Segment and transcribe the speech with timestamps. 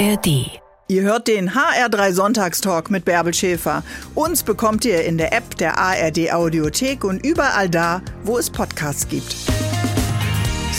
[0.00, 0.50] ARD.
[0.88, 3.82] Ihr hört den HR3 Sonntagstalk mit Bärbel Schäfer.
[4.14, 9.06] Uns bekommt ihr in der App der ARD Audiothek und überall da, wo es Podcasts
[9.06, 9.36] gibt.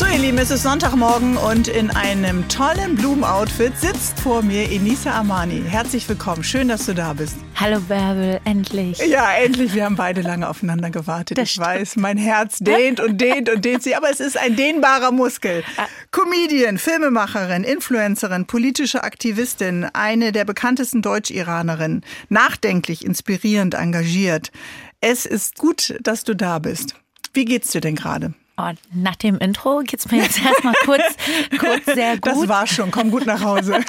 [0.02, 5.12] So, ihr Lieben, es ist Sonntagmorgen und in einem tollen Blumenoutfit sitzt vor mir Enisa
[5.12, 5.62] Amani.
[5.64, 6.44] Herzlich willkommen.
[6.44, 7.36] Schön, dass du da bist.
[7.54, 8.98] Hallo Bärbel, endlich.
[8.98, 9.76] Ja, endlich.
[9.76, 11.38] Wir haben beide lange aufeinander gewartet.
[11.38, 11.68] Das ich stimmt.
[11.68, 15.64] weiß, mein Herz dehnt und dehnt und dehnt sich, aber es ist ein dehnbarer Muskel.
[15.78, 15.86] Ah.
[16.10, 24.52] Comedian, Filmemacherin, Influencerin, politische Aktivistin, eine der bekanntesten Deutsch-Iranerinnen, nachdenklich, inspirierend, engagiert.
[25.00, 26.96] Es ist gut, dass du da bist.
[27.34, 28.34] Wie geht's dir denn gerade?
[28.58, 31.04] Oh, nach dem Intro geht es mir jetzt erstmal kurz,
[31.60, 32.26] kurz sehr gut.
[32.26, 32.92] Das war schon.
[32.92, 33.80] Komm gut nach Hause.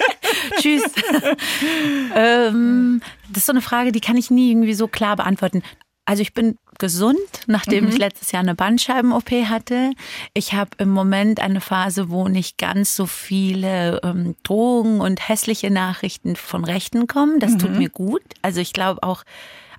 [0.60, 0.82] Tschüss.
[2.14, 5.62] ähm, das ist so eine Frage, die kann ich nie irgendwie so klar beantworten.
[6.04, 7.90] Also ich bin gesund, nachdem mhm.
[7.90, 9.90] ich letztes Jahr eine Bandscheiben-OP hatte.
[10.32, 15.70] Ich habe im Moment eine Phase, wo nicht ganz so viele ähm, Drogen und hässliche
[15.70, 17.40] Nachrichten von Rechten kommen.
[17.40, 17.58] Das mhm.
[17.58, 18.22] tut mir gut.
[18.40, 19.24] Also ich glaube auch,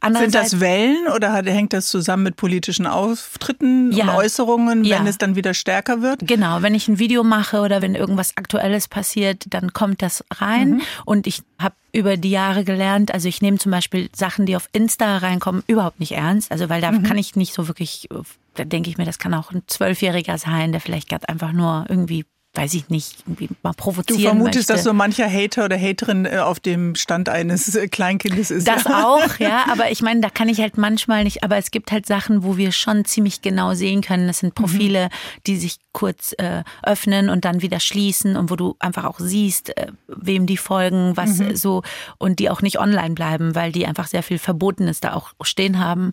[0.02, 4.06] sind das Wellen oder hängt das zusammen mit politischen Auftritten ja.
[4.06, 5.06] und Äußerungen, wenn ja.
[5.06, 6.26] es dann wieder stärker wird?
[6.26, 10.72] Genau, wenn ich ein Video mache oder wenn irgendwas Aktuelles passiert, dann kommt das rein.
[10.72, 10.82] Mhm.
[11.06, 14.70] Und ich habe über die Jahre gelernt, also ich nehme zum Beispiel Sachen, die auf
[14.72, 16.52] Insta reinkommen, überhaupt nicht ernst.
[16.52, 17.04] Also weil da mhm.
[17.04, 18.08] kann ich nicht so wirklich,
[18.56, 21.86] da denke ich mir, das kann auch ein Zwölfjähriger sein, der vielleicht gerade einfach nur
[21.90, 24.74] irgendwie weiß ich nicht, irgendwie mal provozieren Du vermutest, möchte.
[24.74, 28.68] dass so mancher Hater oder Haterin äh, auf dem Stand eines äh, Kleinkindes ist.
[28.68, 31.92] Das auch, ja, aber ich meine, da kann ich halt manchmal nicht, aber es gibt
[31.92, 34.26] halt Sachen, wo wir schon ziemlich genau sehen können.
[34.26, 35.42] Das sind Profile, mhm.
[35.46, 39.78] die sich kurz äh, öffnen und dann wieder schließen und wo du einfach auch siehst,
[39.78, 41.56] äh, wem die folgen, was mhm.
[41.56, 41.84] so
[42.18, 45.80] und die auch nicht online bleiben, weil die einfach sehr viel Verbotenes da auch stehen
[45.80, 46.12] haben.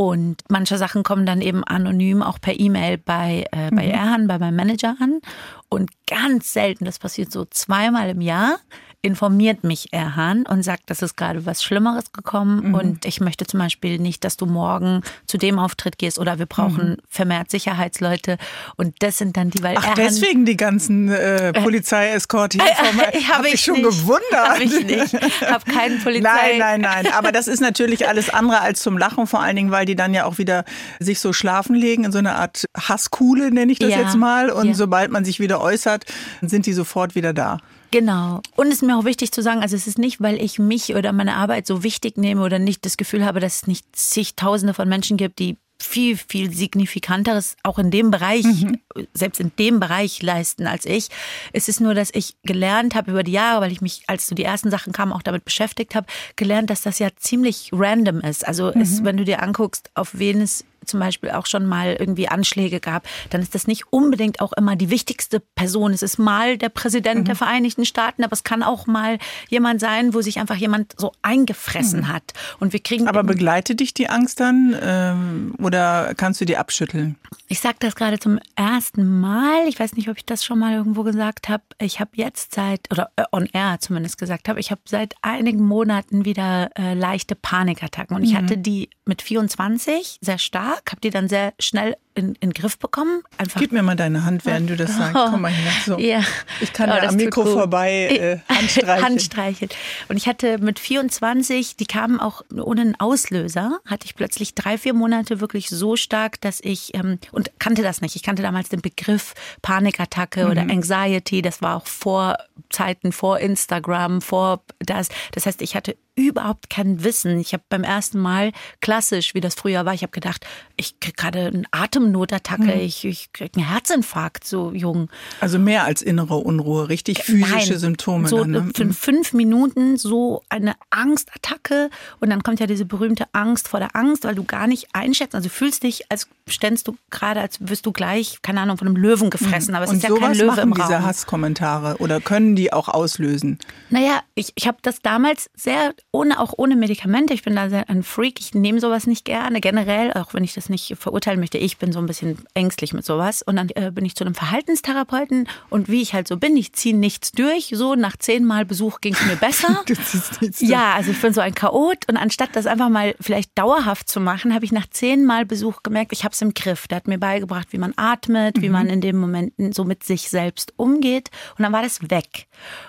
[0.00, 3.90] Und manche Sachen kommen dann eben anonym auch per E-Mail bei, äh, bei mhm.
[3.90, 5.20] Erhan, bei meinem Manager an.
[5.68, 8.56] Und ganz selten, das passiert so zweimal im Jahr,
[9.02, 12.74] informiert mich Erhan und sagt, dass es gerade was Schlimmeres gekommen mhm.
[12.74, 16.46] und ich möchte zum Beispiel nicht, dass du morgen zu dem Auftritt gehst oder wir
[16.46, 16.96] brauchen mhm.
[17.08, 18.38] vermehrt Sicherheitsleute
[18.76, 23.18] und das sind dann die, weil Ach, Erhan, deswegen die ganzen äh, Polizeiescort hier äh,
[23.18, 24.22] äh, habe ich schon nicht, gewundert.
[24.32, 25.14] Habe ich nicht.
[25.42, 26.58] Habe keinen Polizei.
[26.58, 27.12] Nein, nein, nein.
[27.12, 30.14] Aber das ist natürlich alles andere als zum Lachen, vor allen Dingen, weil die dann
[30.14, 30.64] ja auch wieder
[30.98, 34.00] sich so schlafen legen in so einer Art Hasskuhle, nenne ich das ja.
[34.00, 34.50] jetzt mal.
[34.50, 34.74] Und ja.
[34.74, 36.04] sobald man sich wieder äußert,
[36.40, 37.58] sind die sofort wieder da.
[37.90, 38.40] Genau.
[38.56, 40.94] Und es ist mir auch wichtig zu sagen, also es ist nicht, weil ich mich
[40.94, 44.74] oder meine Arbeit so wichtig nehme oder nicht das Gefühl habe, dass es nicht zigtausende
[44.74, 48.78] von Menschen gibt, die viel, viel signifikanteres auch in dem Bereich, mhm.
[49.14, 51.08] selbst in dem Bereich leisten als ich.
[51.52, 54.34] Es ist nur, dass ich gelernt habe über die Jahre, weil ich mich, als so
[54.34, 56.06] die ersten Sachen kamen, auch damit beschäftigt habe,
[56.36, 58.46] gelernt, dass das ja ziemlich random ist.
[58.46, 58.80] Also mhm.
[58.82, 62.80] es, wenn du dir anguckst, auf wen es zum Beispiel auch schon mal irgendwie Anschläge
[62.80, 65.92] gab, dann ist das nicht unbedingt auch immer die wichtigste Person.
[65.92, 67.24] Es ist mal der Präsident mhm.
[67.24, 69.18] der Vereinigten Staaten, aber es kann auch mal
[69.48, 72.08] jemand sein, wo sich einfach jemand so eingefressen mhm.
[72.08, 72.32] hat.
[72.58, 73.08] Und wir kriegen.
[73.08, 77.16] Aber begleitet dich die Angst dann ähm, oder kannst du die abschütteln?
[77.48, 79.66] Ich sage das gerade zum ersten Mal.
[79.68, 81.62] Ich weiß nicht, ob ich das schon mal irgendwo gesagt habe.
[81.78, 85.64] Ich habe jetzt seit, oder äh, on air zumindest gesagt habe, ich habe seit einigen
[85.64, 88.16] Monaten wieder äh, leichte Panikattacken.
[88.16, 88.36] Und ich mhm.
[88.36, 92.78] hatte die mit 24 sehr stark, habe die dann sehr schnell in, in den Griff
[92.78, 93.22] bekommen.
[93.38, 93.60] Einfach.
[93.60, 95.14] Gib mir mal deine Hand, während du das sagst.
[95.14, 95.72] Komm mal her.
[95.84, 95.98] So.
[95.98, 96.22] Ja.
[96.60, 97.90] Ich kann oh, ja am Mikro vorbei
[98.48, 99.04] äh, Handstreicheln.
[99.04, 99.70] Handstreicheln.
[100.08, 104.78] Und ich hatte mit 24, die kamen auch ohne einen Auslöser, hatte ich plötzlich drei,
[104.78, 108.68] vier Monate wirklich so stark, dass ich, ähm, und kannte das nicht, ich kannte damals
[108.68, 110.50] den Begriff Panikattacke mhm.
[110.50, 112.36] oder Anxiety, das war auch vor
[112.68, 115.08] Zeiten, vor Instagram, vor das.
[115.32, 117.38] Das heißt, ich hatte überhaupt kein Wissen.
[117.40, 121.16] Ich habe beim ersten Mal klassisch, wie das früher war, ich habe gedacht, ich kriege
[121.16, 121.64] gerade eine
[122.10, 122.80] Atemnotattacke, mhm.
[122.80, 125.08] ich, ich kriege einen Herzinfarkt, so jung.
[125.40, 128.28] Also mehr als innere Unruhe, richtig physische Nein, Symptome.
[128.28, 128.70] So dann, ne?
[128.74, 128.94] für mhm.
[128.94, 131.90] fünf Minuten so eine Angstattacke
[132.20, 135.34] und dann kommt ja diese berühmte Angst vor der Angst, weil du gar nicht einschätzt,
[135.34, 138.88] also du fühlst dich, als ständst du gerade, als wirst du gleich, keine Ahnung, von
[138.88, 139.76] einem Löwen gefressen, mhm.
[139.76, 140.88] aber es und ist ja kein Löwe machen im Raum.
[140.88, 143.58] diese Hasskommentare oder können die auch auslösen?
[143.90, 147.34] Naja, ich, ich habe das damals sehr ohne, auch ohne Medikamente.
[147.34, 148.40] Ich bin da sehr ein Freak.
[148.40, 149.60] Ich nehme sowas nicht gerne.
[149.60, 153.04] Generell, auch wenn ich das nicht verurteilen möchte, ich bin so ein bisschen ängstlich mit
[153.04, 153.42] sowas.
[153.42, 156.72] Und dann äh, bin ich zu einem Verhaltenstherapeuten und wie ich halt so bin, ich
[156.72, 157.72] ziehe nichts durch.
[157.74, 159.82] So nach zehnmal Besuch ging es mir besser.
[159.86, 160.70] du ziehst nichts durch.
[160.70, 162.08] Ja, also ich bin so ein Chaot.
[162.08, 166.12] Und anstatt das einfach mal vielleicht dauerhaft zu machen, habe ich nach zehnmal Besuch gemerkt,
[166.12, 166.88] ich habe es im Griff.
[166.88, 168.62] Der hat mir beigebracht, wie man atmet, mhm.
[168.62, 171.30] wie man in dem Moment so mit sich selbst umgeht.
[171.58, 172.46] Und dann war das weg.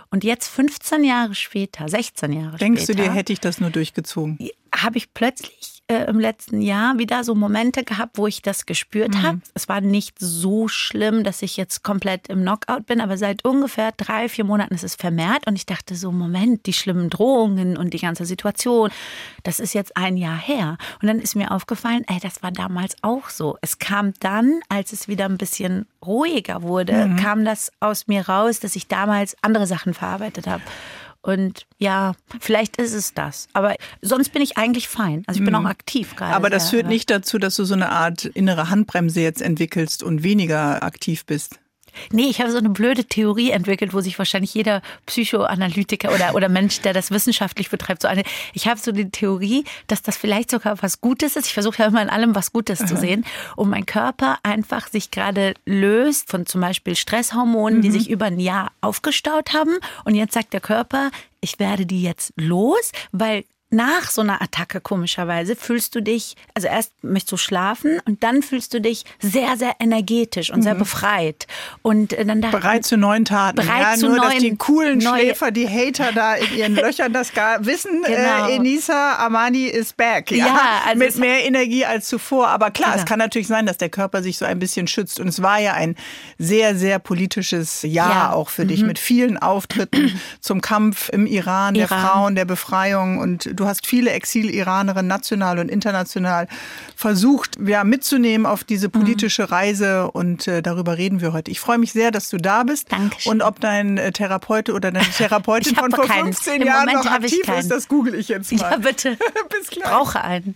[0.09, 3.03] Und jetzt 15 Jahre später, 16 Jahre Denkst später.
[3.03, 4.37] du dir, hätte ich das nur durchgezogen?
[4.73, 9.15] Habe ich plötzlich äh, im letzten Jahr wieder so Momente gehabt, wo ich das gespürt
[9.15, 9.21] mhm.
[9.23, 9.41] habe.
[9.53, 13.91] Es war nicht so schlimm, dass ich jetzt komplett im Knockout bin, aber seit ungefähr
[13.91, 17.93] drei, vier Monaten ist es vermehrt und ich dachte so, Moment, die schlimmen Drohungen und
[17.93, 18.89] die ganze Situation,
[19.43, 20.77] das ist jetzt ein Jahr her.
[21.01, 23.57] Und dann ist mir aufgefallen, ey, das war damals auch so.
[23.61, 27.17] Es kam dann, als es wieder ein bisschen ruhiger wurde, mhm.
[27.17, 30.63] kam das aus mir raus, dass ich damals andere Sachen verarbeitet habe.
[31.21, 33.47] Und ja, vielleicht ist es das.
[33.53, 35.23] Aber sonst bin ich eigentlich fein.
[35.27, 35.65] Also ich bin mhm.
[35.65, 36.33] auch aktiv gerade.
[36.33, 40.23] Aber das führt nicht dazu, dass du so eine Art innere Handbremse jetzt entwickelst und
[40.23, 41.60] weniger aktiv bist.
[42.11, 46.49] Nee, ich habe so eine blöde Theorie entwickelt, wo sich wahrscheinlich jeder Psychoanalytiker oder, oder
[46.49, 48.23] Mensch, der das wissenschaftlich betreibt, so eine.
[48.53, 51.47] Ich habe so die Theorie, dass das vielleicht sogar was Gutes ist.
[51.47, 52.87] Ich versuche ja immer in allem was Gutes Aha.
[52.87, 53.25] zu sehen.
[53.55, 57.81] Und mein Körper einfach sich gerade löst von zum Beispiel Stresshormonen, mhm.
[57.81, 59.77] die sich über ein Jahr aufgestaut haben.
[60.05, 61.11] Und jetzt sagt der Körper,
[61.41, 66.67] ich werde die jetzt los, weil nach so einer Attacke komischerweise fühlst du dich, also
[66.67, 70.63] erst möchtest du schlafen und dann fühlst du dich sehr, sehr energetisch und mhm.
[70.63, 71.47] sehr befreit.
[71.81, 73.55] Und äh, dann da, bereit zu neuen Taten.
[73.55, 76.75] Bereit ja, zu nur, neuen, dass die coolen neue, Schläfer, die Hater da in ihren
[76.81, 78.03] Löchern das gar wissen.
[78.03, 78.47] Äh, genau.
[78.49, 80.31] Äh, Enisa Amani is back.
[80.31, 82.49] Ja, ja also mit mehr Energie als zuvor.
[82.49, 83.03] Aber klar, genau.
[83.03, 85.19] es kann natürlich sein, dass der Körper sich so ein bisschen schützt.
[85.19, 85.95] Und es war ja ein
[86.37, 88.33] sehr, sehr politisches Jahr ja.
[88.33, 88.87] auch für dich mhm.
[88.87, 93.85] mit vielen Auftritten zum Kampf im Iran, Iran, der Frauen, der Befreiung und du hast
[93.85, 96.47] viele Exil-Iranerinnen national und international
[96.95, 98.91] versucht, ja, mitzunehmen auf diese mhm.
[98.91, 101.51] politische Reise und äh, darüber reden wir heute.
[101.51, 102.91] Ich freue mich sehr, dass du da bist.
[102.91, 103.31] Dankeschön.
[103.31, 107.47] Und ob dein äh, Therapeut oder deine Therapeutin von vor 15 Jahren Moment noch aktiv
[107.57, 108.71] ist, das google ich jetzt mal.
[108.71, 109.17] Ja, bitte.
[109.49, 109.89] Bis gleich.
[109.89, 110.55] Brauche einen.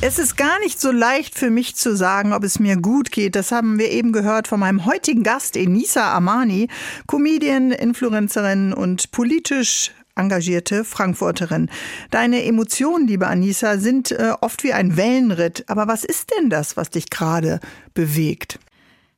[0.00, 3.34] Es ist gar nicht so leicht für mich zu sagen, ob es mir gut geht.
[3.34, 6.68] Das haben wir eben gehört von meinem heutigen Gast, Enisa Amani,
[7.08, 11.70] Comedian, Influencerin und politisch engagierte Frankfurterin.
[12.10, 15.64] Deine Emotionen, liebe Anissa, sind äh, oft wie ein Wellenritt.
[15.68, 17.60] Aber was ist denn das, was dich gerade
[17.94, 18.58] bewegt?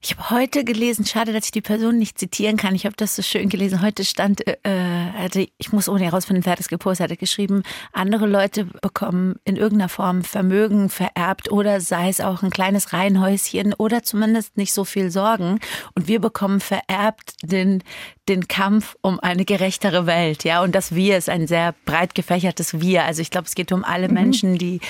[0.02, 2.74] Ich habe heute gelesen, schade, dass ich die Person nicht zitieren kann.
[2.74, 3.82] Ich habe das so schön gelesen.
[3.82, 8.64] Heute stand, äh, hatte, ich muss ohne herausfinden, wer das gepostet hatte, geschrieben, andere Leute
[8.64, 14.56] bekommen in irgendeiner Form Vermögen vererbt oder sei es auch ein kleines Reihenhäuschen oder zumindest
[14.56, 15.60] nicht so viel Sorgen.
[15.94, 17.82] Und wir bekommen vererbt den,
[18.30, 20.44] den Kampf um eine gerechtere Welt.
[20.44, 23.04] Ja, und das Wir ist ein sehr breit gefächertes Wir.
[23.04, 24.14] Also ich glaube, es geht um alle mhm.
[24.14, 24.80] Menschen, die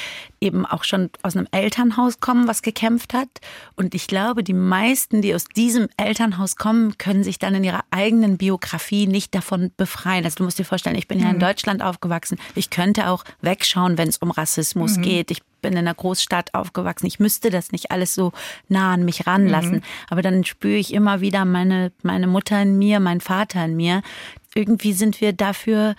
[0.41, 3.29] eben auch schon aus einem Elternhaus kommen, was gekämpft hat.
[3.77, 7.85] Und ich glaube, die meisten, die aus diesem Elternhaus kommen, können sich dann in ihrer
[7.91, 10.25] eigenen Biografie nicht davon befreien.
[10.25, 11.25] Also du musst dir vorstellen, ich bin mhm.
[11.25, 11.41] ja in mhm.
[11.41, 12.39] Deutschland aufgewachsen.
[12.55, 15.03] Ich könnte auch wegschauen, wenn es um Rassismus mhm.
[15.03, 15.31] geht.
[15.31, 17.07] Ich bin in einer Großstadt aufgewachsen.
[17.07, 18.33] Ich müsste das nicht alles so
[18.69, 19.77] nah an mich ranlassen.
[19.77, 19.83] Mhm.
[20.09, 24.03] Aber dann spüre ich immer wieder meine, meine Mutter in mir, mein Vater in mir.
[24.55, 25.95] Irgendwie sind wir dafür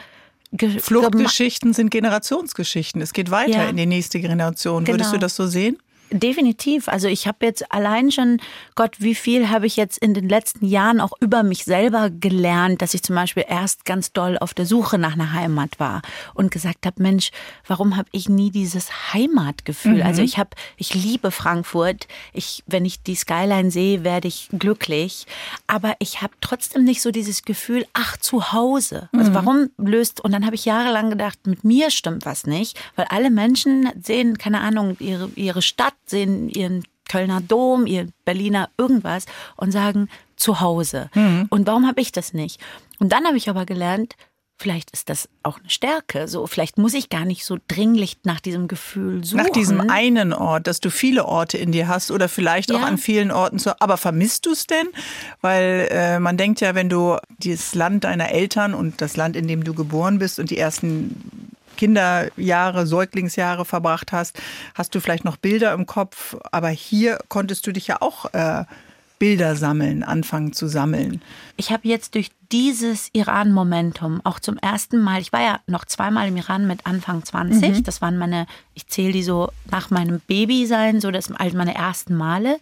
[0.80, 3.02] Fluchtgeschichten sind Generationsgeschichten.
[3.02, 3.70] Es geht weiter ja.
[3.70, 4.84] in die nächste Generation.
[4.84, 4.96] Genau.
[4.96, 5.78] Würdest du das so sehen?
[6.14, 6.90] Definitiv.
[6.90, 8.42] Also ich habe jetzt allein schon,
[8.76, 12.82] Gott, wie viel habe ich jetzt in den letzten Jahren auch über mich selber gelernt,
[12.82, 16.02] dass ich zum Beispiel erst ganz doll auf der Suche nach einer Heimat war
[16.34, 17.32] und gesagt habe, Mensch,
[17.66, 19.96] warum habe ich nie dieses Heimatgefühl?
[19.96, 20.02] Mhm.
[20.02, 22.08] Also ich habe, ich liebe Frankfurt.
[22.34, 25.26] Ich, wenn ich die Skyline sehe, werde ich glücklich.
[25.68, 29.08] Aber ich habe trotzdem nicht so dieses Gefühl, ach, zu Hause.
[29.14, 29.36] Also mhm.
[29.36, 33.30] warum löst, und dann habe ich jahrelang gedacht, mit mir stimmt was nicht, weil alle
[33.30, 39.26] Menschen sehen, keine Ahnung, ihre, ihre Stadt sehen ihren Kölner Dom, ihr Berliner irgendwas
[39.58, 41.10] und sagen zu Hause.
[41.14, 41.48] Mhm.
[41.50, 42.60] Und warum habe ich das nicht?
[43.00, 44.16] Und dann habe ich aber gelernt,
[44.62, 46.28] vielleicht ist das auch eine Stärke.
[46.28, 49.44] So, vielleicht muss ich gar nicht so dringlich nach diesem Gefühl suchen.
[49.44, 52.78] Nach diesem einen Ort, dass du viele Orte in dir hast oder vielleicht ja.
[52.78, 53.60] auch an vielen Orten.
[53.60, 54.88] Zu, aber vermisst du es denn?
[55.42, 59.48] Weil äh, man denkt ja, wenn du das Land deiner Eltern und das Land, in
[59.48, 61.51] dem du geboren bist und die ersten
[61.82, 64.40] Kinderjahre, Säuglingsjahre verbracht hast,
[64.76, 66.38] hast du vielleicht noch Bilder im Kopf.
[66.52, 68.66] Aber hier konntest du dich ja auch äh,
[69.18, 71.24] Bilder sammeln, anfangen zu sammeln.
[71.58, 76.28] Ich habe jetzt durch dieses Iran-Momentum auch zum ersten Mal, ich war ja noch zweimal
[76.28, 77.84] im Iran mit Anfang 20, mhm.
[77.84, 78.46] das waren meine,
[78.76, 82.60] ich zähle die so nach meinem Babysein, so das also meine ersten Male.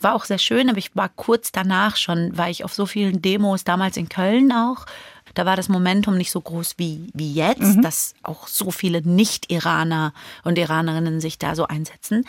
[0.00, 3.20] War auch sehr schön, aber ich war kurz danach schon, war ich auf so vielen
[3.20, 4.86] Demos, damals in Köln auch,
[5.34, 7.82] da war das Momentum nicht so groß wie, wie jetzt, mhm.
[7.82, 10.12] dass auch so viele Nicht-Iraner
[10.44, 12.24] und Iranerinnen sich da so einsetzen.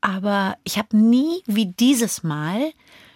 [0.00, 2.72] Aber ich habe nie wie dieses Mal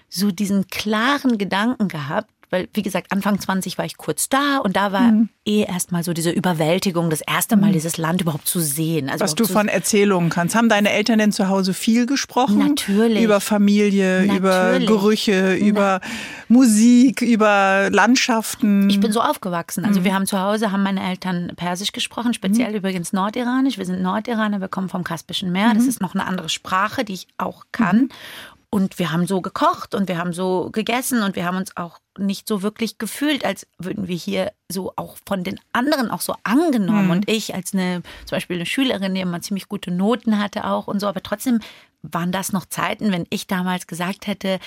[0.09, 4.77] so diesen klaren Gedanken gehabt, weil wie gesagt, Anfang 20 war ich kurz da und
[4.77, 5.29] da war mhm.
[5.45, 7.73] eh erstmal so diese Überwältigung, das erste Mal mhm.
[7.73, 9.09] dieses Land überhaupt zu sehen.
[9.09, 10.55] Also Was du von Erzählungen kannst.
[10.55, 12.59] Haben deine Eltern denn zu Hause viel gesprochen?
[12.59, 13.23] Natürlich.
[13.23, 14.39] Über Familie, Natürlich.
[14.39, 16.09] über Gerüche, über Na
[16.49, 18.89] Musik, über Landschaften.
[18.89, 19.85] Ich bin so aufgewachsen.
[19.85, 20.05] Also mhm.
[20.05, 22.77] wir haben zu Hause, haben meine Eltern Persisch gesprochen, speziell mhm.
[22.77, 23.79] übrigens Nordiranisch.
[23.79, 25.73] Wir sind Nordiraner, wir kommen vom Kaspischen Meer.
[25.75, 25.89] Das mhm.
[25.89, 28.09] ist noch eine andere Sprache, die ich auch kann.
[28.75, 32.01] Und wir haben so gekocht und wir haben so gegessen und wir haben uns auch
[32.19, 36.35] nicht so wirklich gefühlt, als würden wir hier so auch von den anderen auch so
[36.43, 37.05] angenommen.
[37.05, 37.11] Mhm.
[37.13, 40.89] Und ich als eine, zum Beispiel eine Schülerin, die immer ziemlich gute Noten hatte auch
[40.89, 41.61] und so, aber trotzdem
[42.03, 44.59] waren das noch Zeiten, wenn ich damals gesagt hätte,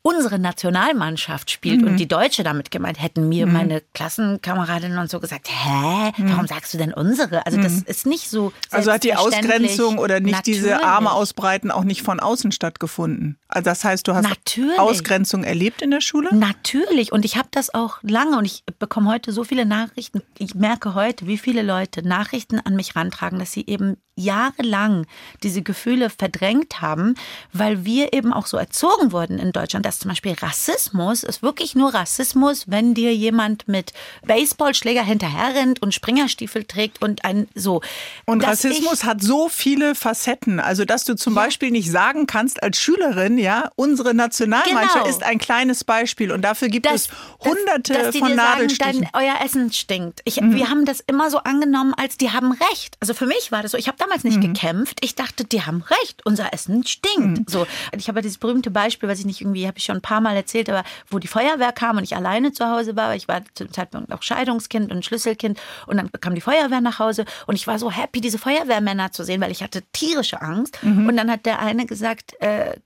[0.00, 1.88] unsere Nationalmannschaft spielt mhm.
[1.88, 3.52] und die Deutsche damit gemeint, hätten mir mhm.
[3.52, 6.30] meine Klassenkameradinnen und so gesagt, hä, mhm.
[6.30, 7.44] warum sagst du denn unsere?
[7.44, 7.84] Also das mhm.
[7.88, 8.54] ist nicht so.
[8.70, 10.60] Also hat die Ausgrenzung oder nicht Natürlich.
[10.60, 13.36] diese Arme ausbreiten auch nicht von außen stattgefunden.
[13.50, 14.78] Also das heißt, du hast Natürlich.
[14.78, 16.34] Ausgrenzung erlebt in der Schule?
[16.34, 20.22] Natürlich und ich habe das auch lange und ich bekomme heute so viele Nachrichten.
[20.38, 25.06] Ich merke heute, wie viele Leute Nachrichten an mich rantragen, dass sie eben jahrelang
[25.42, 27.14] diese Gefühle verdrängt haben,
[27.52, 31.74] weil wir eben auch so erzogen wurden in Deutschland, dass zum Beispiel Rassismus ist wirklich
[31.74, 33.92] nur Rassismus, wenn dir jemand mit
[34.26, 37.80] Baseballschläger hinterher rennt und Springerstiefel trägt und ein so.
[38.26, 41.42] Und Rassismus hat so viele Facetten, also dass du zum ja.
[41.42, 45.08] Beispiel nicht sagen kannst als Schülerin, ja, unsere Nationalmannschaft genau.
[45.08, 47.08] ist ein kleines Beispiel und dafür gibt das, es
[47.44, 48.92] hunderte dass, dass von Nadelstichen.
[48.92, 50.20] Sagen, dein, euer Essen stinkt.
[50.24, 50.54] Ich, mhm.
[50.54, 52.96] Wir haben das immer so angenommen, als die haben recht.
[53.00, 53.78] Also für mich war das so.
[53.78, 54.52] Ich habe damals nicht mhm.
[54.52, 54.98] gekämpft.
[55.02, 56.24] Ich dachte, die haben recht.
[56.24, 57.38] Unser Essen stinkt.
[57.38, 57.44] Mhm.
[57.48, 57.66] So,
[57.96, 60.36] ich habe dieses berühmte Beispiel, was ich nicht irgendwie, habe ich schon ein paar Mal
[60.36, 63.14] erzählt, aber wo die Feuerwehr kam und ich alleine zu Hause war.
[63.14, 65.58] Ich war zum Zeitpunkt auch Scheidungskind und Schlüsselkind.
[65.86, 69.24] Und dann kam die Feuerwehr nach Hause und ich war so happy, diese Feuerwehrmänner zu
[69.24, 70.78] sehen, weil ich hatte tierische Angst.
[70.82, 71.08] Mhm.
[71.08, 72.78] Und dann hat der eine gesagt, äh,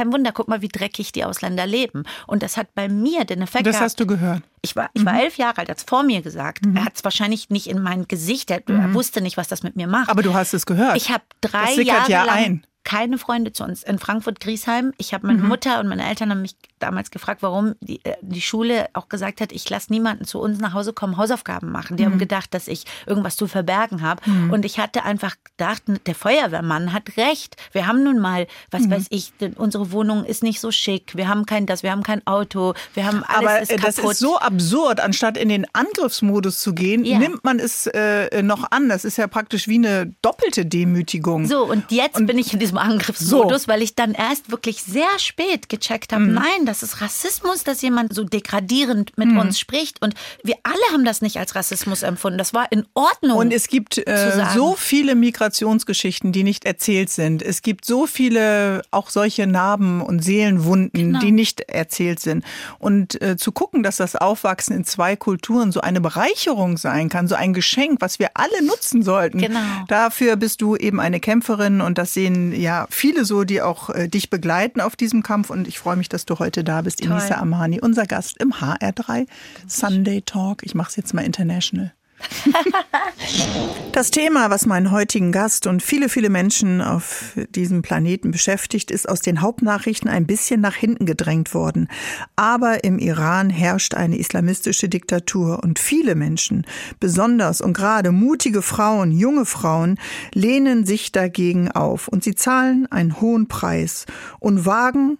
[0.00, 2.04] kein Wunder, guck mal, wie dreckig die Ausländer leben.
[2.26, 3.66] Und das hat bei mir den Effekt.
[3.66, 4.42] Das hast du gehört.
[4.62, 5.20] Ich war, ich war mhm.
[5.20, 6.64] elf Jahre alt, hat es vor mir gesagt.
[6.64, 6.76] Mhm.
[6.76, 8.94] Er hat es wahrscheinlich nicht in mein Gesicht, er, mhm.
[8.94, 10.08] wusste nicht, was das mit mir macht.
[10.08, 10.96] Aber du hast es gehört.
[10.96, 12.66] Ich habe drei Jahre ja lang ein.
[12.84, 14.92] Keine Freunde zu uns in Frankfurt-Griesheim.
[14.96, 15.48] Ich habe meine mhm.
[15.48, 19.40] Mutter und meine Eltern haben mich damals gefragt, warum die, äh, die Schule auch gesagt
[19.40, 21.98] hat, ich lasse niemanden zu uns nach Hause kommen, Hausaufgaben machen.
[21.98, 22.12] Die mhm.
[22.12, 24.22] haben gedacht, dass ich irgendwas zu verbergen habe.
[24.28, 24.50] Mhm.
[24.50, 27.56] Und ich hatte einfach gedacht, der Feuerwehrmann hat recht.
[27.72, 28.92] Wir haben nun mal, was mhm.
[28.92, 31.14] weiß ich, unsere Wohnung ist nicht so schick.
[31.14, 34.18] Wir haben kein das, wir haben kein Auto, wir haben alles Aber ist das ist
[34.18, 35.00] so absurd.
[35.00, 37.18] Anstatt in den Angriffsmodus zu gehen, ja.
[37.18, 38.88] nimmt man es äh, noch an.
[38.88, 41.46] Das ist ja praktisch wie eine doppelte Demütigung.
[41.46, 43.68] So, und jetzt und bin ich in diesem Angriffsmodus, so.
[43.68, 46.34] weil ich dann erst wirklich sehr spät gecheckt habe, mhm.
[46.34, 49.38] nein, das ist Rassismus, dass jemand so degradierend mit mhm.
[49.38, 50.00] uns spricht.
[50.02, 52.38] Und wir alle haben das nicht als Rassismus empfunden.
[52.38, 53.36] Das war in Ordnung.
[53.36, 57.42] Und es gibt äh, so viele Migrationsgeschichten, die nicht erzählt sind.
[57.42, 61.18] Es gibt so viele auch solche Narben und Seelenwunden, genau.
[61.18, 62.44] die nicht erzählt sind.
[62.78, 67.26] Und äh, zu gucken, dass das Aufwachsen in zwei Kulturen so eine Bereicherung sein kann,
[67.26, 69.38] so ein Geschenk, was wir alle nutzen sollten.
[69.38, 69.58] Genau.
[69.88, 74.08] Dafür bist du eben eine Kämpferin und das sehen ja viele so, die auch äh,
[74.08, 75.50] dich begleiten auf diesem Kampf.
[75.50, 77.10] Und ich freue mich, dass du heute da bist, Toll.
[77.10, 79.26] Inisa Amani, unser Gast im HR3
[79.66, 80.62] Sunday Talk.
[80.62, 81.92] Ich mache es jetzt mal international.
[83.92, 89.08] das Thema, was meinen heutigen Gast und viele, viele Menschen auf diesem Planeten beschäftigt, ist
[89.08, 91.88] aus den Hauptnachrichten ein bisschen nach hinten gedrängt worden.
[92.36, 96.66] Aber im Iran herrscht eine islamistische Diktatur und viele Menschen,
[96.98, 99.98] besonders und gerade mutige Frauen, junge Frauen,
[100.34, 104.06] lehnen sich dagegen auf und sie zahlen einen hohen Preis
[104.38, 105.18] und wagen,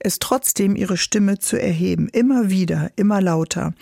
[0.00, 3.72] es trotzdem ihre Stimme zu erheben, immer wieder, immer lauter.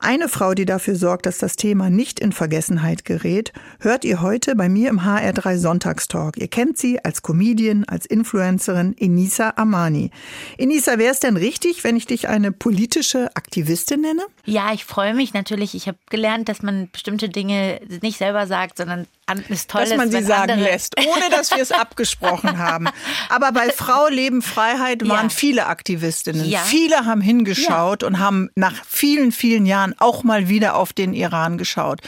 [0.00, 4.56] Eine Frau, die dafür sorgt, dass das Thema nicht in Vergessenheit gerät, hört ihr heute
[4.56, 6.36] bei mir im HR3 Sonntagstalk.
[6.36, 10.10] Ihr kennt sie als Comedian, als Influencerin Enisa Amani.
[10.58, 14.22] Enisa, wäre es denn richtig, wenn ich dich eine politische Aktivistin nenne?
[14.44, 15.74] Ja, ich freue mich natürlich.
[15.74, 19.06] Ich habe gelernt, dass man bestimmte Dinge nicht selber sagt, sondern
[19.48, 20.70] ist toll dass man sie sagen andere.
[20.70, 22.88] lässt, ohne dass wir es abgesprochen haben.
[23.28, 25.34] Aber bei Frau Leben Freiheit waren ja.
[25.34, 26.44] viele Aktivistinnen.
[26.48, 26.60] Ja.
[26.60, 28.08] Viele haben hingeschaut ja.
[28.08, 32.00] und haben nach vielen, vielen Jahren auch mal wieder auf den Iran geschaut.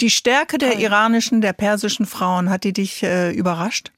[0.00, 3.90] Die Stärke der iranischen, der persischen Frauen, hat die dich äh, überrascht?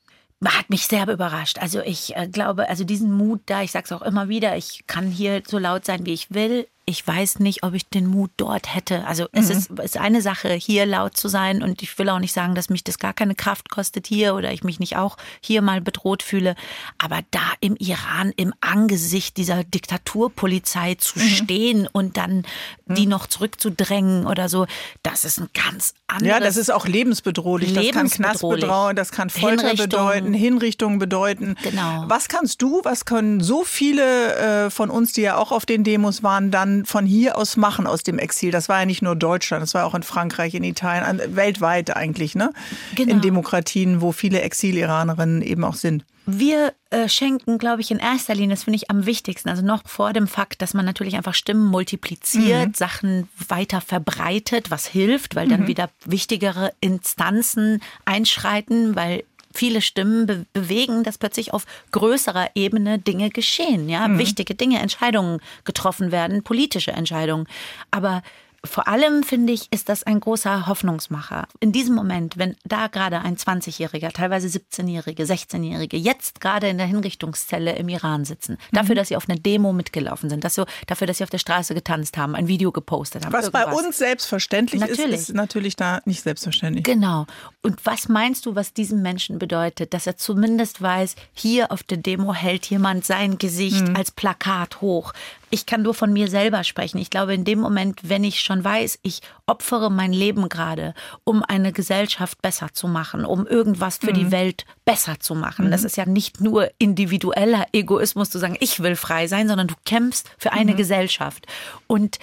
[0.45, 1.59] hat mich sehr überrascht.
[1.59, 4.85] Also ich äh, glaube, also diesen Mut da, ich sage es auch immer wieder, ich
[4.87, 8.31] kann hier so laut sein, wie ich will ich weiß nicht, ob ich den Mut
[8.37, 9.05] dort hätte.
[9.09, 9.41] Also mhm.
[9.41, 12.55] es ist, ist, eine Sache, hier laut zu sein und ich will auch nicht sagen,
[12.55, 15.81] dass mich das gar keine Kraft kostet hier oder ich mich nicht auch hier mal
[15.81, 16.55] bedroht fühle.
[16.99, 21.29] Aber da im Iran im Angesicht dieser Diktaturpolizei zu mhm.
[21.29, 22.45] stehen und dann
[22.87, 22.95] mhm.
[22.95, 24.67] die noch zurückzudrängen oder so,
[25.03, 26.29] das ist ein ganz anderes.
[26.29, 27.71] Ja, das ist auch lebensbedrohlich.
[27.71, 28.11] lebensbedrohlich.
[28.11, 29.89] Das kann Knast bedrohen, das kann Folter Hinrichtung.
[29.89, 31.57] bedeuten, Hinrichtung bedeuten.
[31.65, 32.05] Genau.
[32.07, 35.83] Was kannst du, was können so viele äh, von uns, die ja auch auf den
[35.83, 38.51] Demos waren, dann von, von hier aus machen aus dem Exil.
[38.51, 42.35] Das war ja nicht nur Deutschland, das war auch in Frankreich, in Italien, weltweit eigentlich,
[42.35, 42.53] ne?
[42.95, 43.13] Genau.
[43.13, 46.05] In Demokratien, wo viele Exil-Iranerinnen eben auch sind.
[46.29, 49.87] Wir äh, schenken, glaube ich, in erster Linie, das finde ich am wichtigsten, also noch
[49.87, 52.75] vor dem Fakt, dass man natürlich einfach Stimmen multipliziert, mhm.
[52.75, 55.67] Sachen weiter verbreitet, was hilft, weil dann mhm.
[55.69, 59.23] wieder wichtigere Instanzen einschreiten, weil
[59.57, 64.19] viele Stimmen be bewegen, dass plötzlich auf größerer Ebene Dinge geschehen, ja, mhm.
[64.19, 67.47] wichtige Dinge, Entscheidungen getroffen werden, politische Entscheidungen.
[67.91, 68.23] Aber
[68.67, 71.47] vor allem finde ich, ist das ein großer Hoffnungsmacher.
[71.61, 76.87] In diesem Moment, wenn da gerade ein 20-Jähriger, teilweise 17-Jährige, 16-Jährige jetzt gerade in der
[76.87, 78.99] Hinrichtungszelle im Iran sitzen, dafür, mhm.
[78.99, 81.75] dass sie auf einer Demo mitgelaufen sind, dass so, dafür, dass sie auf der Straße
[81.75, 83.33] getanzt haben, ein Video gepostet haben.
[83.33, 83.65] Was irgendwas.
[83.67, 85.15] bei uns selbstverständlich natürlich.
[85.15, 86.85] ist, ist natürlich da nicht selbstverständlich.
[86.85, 87.27] Genau.
[87.63, 91.99] Und was meinst du, was diesem Menschen bedeutet, dass er zumindest weiß, hier auf der
[91.99, 93.97] Demo hält jemand sein Gesicht mhm.
[93.97, 95.13] als Plakat hoch,
[95.51, 96.99] ich kann nur von mir selber sprechen.
[96.99, 101.43] Ich glaube, in dem Moment, wenn ich schon weiß, ich opfere mein Leben gerade, um
[101.43, 104.15] eine Gesellschaft besser zu machen, um irgendwas für mhm.
[104.15, 105.67] die Welt besser zu machen.
[105.67, 105.71] Mhm.
[105.71, 109.75] Das ist ja nicht nur individueller Egoismus zu sagen, ich will frei sein, sondern du
[109.85, 110.77] kämpfst für eine mhm.
[110.77, 111.47] Gesellschaft.
[111.87, 112.19] Und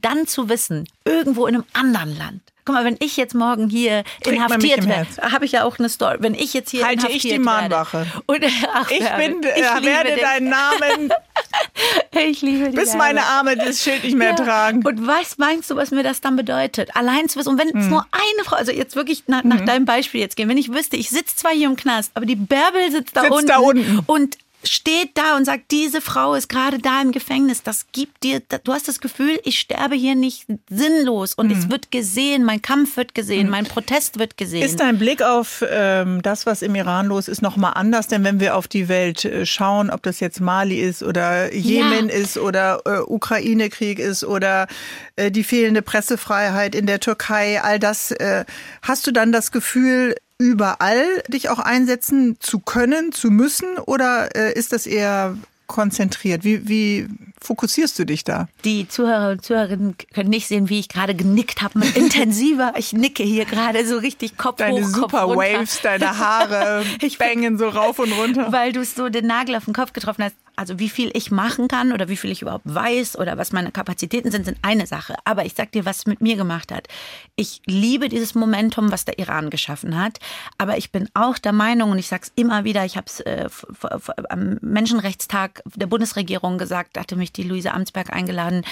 [0.00, 4.04] dann zu wissen, irgendwo in einem anderen Land, Guck mal, wenn ich jetzt morgen hier
[4.22, 6.18] Trägt inhaftiert werde, habe ich ja auch eine Story.
[6.20, 8.04] Wenn ich jetzt hier Halte ich die Mahnwache.
[8.26, 8.44] Und,
[8.74, 10.20] ach, ich bin, ich äh, werde den.
[10.20, 11.12] deinen Namen
[12.12, 14.36] ich liebe bis meine Arme das Schild nicht mehr ja.
[14.36, 14.86] tragen.
[14.86, 16.94] Und was meinst du, was mir das dann bedeutet?
[16.94, 17.88] Allein zu wissen, und wenn es hm.
[17.88, 19.66] nur eine Frau, also jetzt wirklich nach, nach hm.
[19.66, 22.36] deinem Beispiel jetzt gehen, wenn ich wüsste, ich sitze zwar hier im Knast, aber die
[22.36, 23.46] Bärbel sitzt da sitzt unten.
[23.46, 24.00] Da unten.
[24.04, 24.36] Und
[24.68, 27.62] steht da und sagt, diese Frau ist gerade da im Gefängnis.
[27.62, 31.52] Das gibt dir, du hast das Gefühl, ich sterbe hier nicht sinnlos und mhm.
[31.52, 33.50] es wird gesehen, mein Kampf wird gesehen, mhm.
[33.50, 34.62] mein Protest wird gesehen.
[34.62, 38.06] Ist dein Blick auf ähm, das, was im Iran los ist, nochmal anders?
[38.06, 42.08] Denn wenn wir auf die Welt äh, schauen, ob das jetzt Mali ist oder Jemen
[42.08, 42.14] ja.
[42.14, 44.66] ist oder äh, Ukraine-Krieg ist oder
[45.16, 48.44] äh, die fehlende Pressefreiheit in der Türkei, all das, äh,
[48.82, 54.52] hast du dann das Gefühl, überall dich auch einsetzen zu können, zu müssen oder äh,
[54.52, 56.44] ist das eher konzentriert?
[56.44, 57.08] Wie, wie
[57.40, 58.48] fokussierst du dich da?
[58.64, 61.80] Die Zuhörer und Zuhörerinnen können nicht sehen, wie ich gerade genickt habe.
[61.94, 62.72] Intensiver.
[62.76, 65.58] Ich nicke hier gerade so richtig Kopf deine hoch, super Kopf runter.
[65.58, 68.50] Waves, deine Haare ich bängen so rauf und runter.
[68.52, 70.36] Weil du so den Nagel auf den Kopf getroffen hast.
[70.58, 73.70] Also wie viel ich machen kann oder wie viel ich überhaupt weiß oder was meine
[73.70, 75.14] Kapazitäten sind, sind eine Sache.
[75.24, 76.88] Aber ich sag dir, was es mit mir gemacht hat.
[77.36, 80.18] Ich liebe dieses Momentum, was der Iran geschaffen hat.
[80.58, 83.20] Aber ich bin auch der Meinung, und ich sage es immer wieder, ich habe es
[83.20, 83.48] äh,
[84.30, 88.64] am Menschenrechtstag der Bundesregierung gesagt, hatte mich die Luise Amtsberg eingeladen.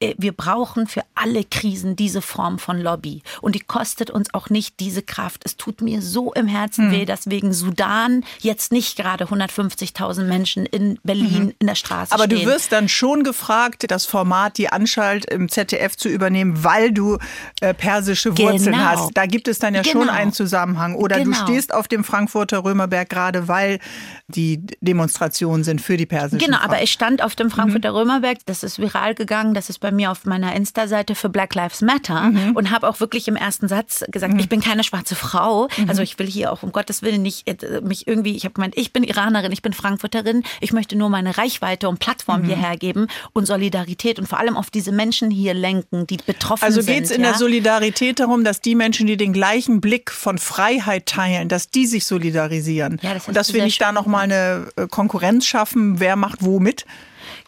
[0.00, 3.22] Äh, wir brauchen für alle Krisen diese Form von Lobby.
[3.40, 5.42] Und die kostet uns auch nicht diese Kraft.
[5.44, 6.92] Es tut mir so im Herzen hm.
[6.92, 11.54] weh, dass wegen Sudan jetzt nicht gerade 150.000 Menschen in Berlin mhm.
[11.58, 12.38] in der Straße Aber stehen.
[12.38, 16.92] Aber du wirst dann schon gefragt, das Format, die Anschalt im ZDF zu übernehmen, weil
[16.92, 17.18] du
[17.60, 18.84] äh, persische Wurzeln genau.
[18.84, 19.10] hast.
[19.14, 19.92] Da gibt es dann ja genau.
[19.92, 20.94] schon einen Zusammenhang.
[20.94, 21.36] Oder genau.
[21.36, 23.78] du stehst auf dem Frankfurter Römerberg gerade, weil
[24.28, 26.70] die Demonstrationen sind für die persischen Genau, Frauen.
[26.70, 27.96] aber ich stand auf dem Frankfurter mhm.
[27.98, 28.38] Römerberg.
[28.46, 29.54] Das ist viral gegangen.
[29.54, 32.56] Das ist bei mir auf meiner Insta-Seite für Black Lives Matter mhm.
[32.56, 34.40] und habe auch wirklich im ersten Satz gesagt, mhm.
[34.40, 35.68] ich bin keine schwarze Frau.
[35.76, 35.88] Mhm.
[35.88, 38.76] Also ich will hier auch um Gottes Willen nicht äh, mich irgendwie, ich habe gemeint,
[38.76, 40.42] ich bin Iranerin, ich bin Frankfurterin.
[40.60, 42.46] Ich möchte nur meine Reichweite und Plattform mhm.
[42.46, 46.80] hierher geben und Solidarität und vor allem auf diese Menschen hier lenken, die betroffen also
[46.80, 46.90] sind.
[46.90, 47.30] Also geht es in ja?
[47.30, 51.86] der Solidarität darum, dass die Menschen, die den gleichen Blick von Freiheit teilen, dass die
[51.86, 52.98] sich solidarisieren.
[53.02, 56.60] Ja, das und dass wir nicht da nochmal eine äh, Konkurrenz schaffen, wer macht wo
[56.60, 56.86] mit?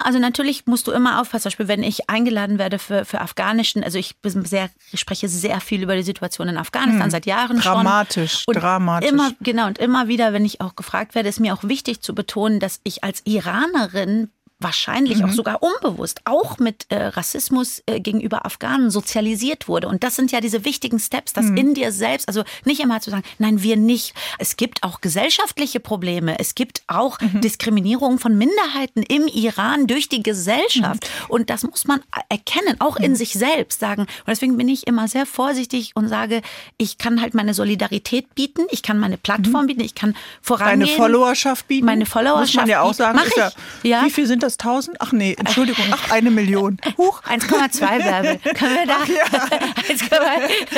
[0.05, 3.83] Also natürlich musst du immer aufpassen, zum Beispiel, wenn ich eingeladen werde für, für Afghanischen,
[3.83, 7.11] also ich sehr, ich spreche sehr viel über die Situation in Afghanistan hm.
[7.11, 8.55] seit Jahren dramatisch, schon.
[8.55, 9.09] Dramatisch, dramatisch.
[9.09, 12.15] Immer, genau, und immer wieder, wenn ich auch gefragt werde, ist mir auch wichtig zu
[12.15, 14.31] betonen, dass ich als Iranerin
[14.63, 15.27] wahrscheinlich mhm.
[15.27, 19.89] auch sogar unbewusst auch mit äh, Rassismus äh, gegenüber Afghanen sozialisiert wurde.
[19.89, 21.57] Und das sind ja diese wichtigen Steps, dass mhm.
[21.57, 24.15] in dir selbst, also nicht immer zu sagen, nein, wir nicht.
[24.39, 26.39] Es gibt auch gesellschaftliche Probleme.
[26.39, 27.41] Es gibt auch mhm.
[27.41, 31.05] Diskriminierung von Minderheiten im Iran durch die Gesellschaft.
[31.05, 31.27] Mhm.
[31.29, 33.17] Und das muss man erkennen, auch in mhm.
[33.17, 34.03] sich selbst sagen.
[34.03, 36.43] Und deswegen bin ich immer sehr vorsichtig und sage,
[36.79, 39.67] ich kann halt meine Solidarität bieten, ich kann meine Plattform mhm.
[39.69, 40.81] bieten, ich kann vorangehen.
[40.81, 41.87] Deine Followerschaft bieten.
[41.87, 42.55] Meine Followerschaft.
[42.55, 43.17] Muss man ja auch sagen.
[43.17, 43.37] Mach ich.
[43.37, 44.05] Ja, ja.
[44.05, 44.52] Wie viel sind das?
[44.53, 44.97] Das 1000?
[45.01, 46.79] Ach nee, Entschuldigung, ach, eine Million.
[46.99, 47.23] Huch.
[47.23, 48.39] 1,2 Bärbel.
[48.55, 48.99] Können wir da?
[49.03, 49.25] Ach, ja.
[49.89, 50.11] 1,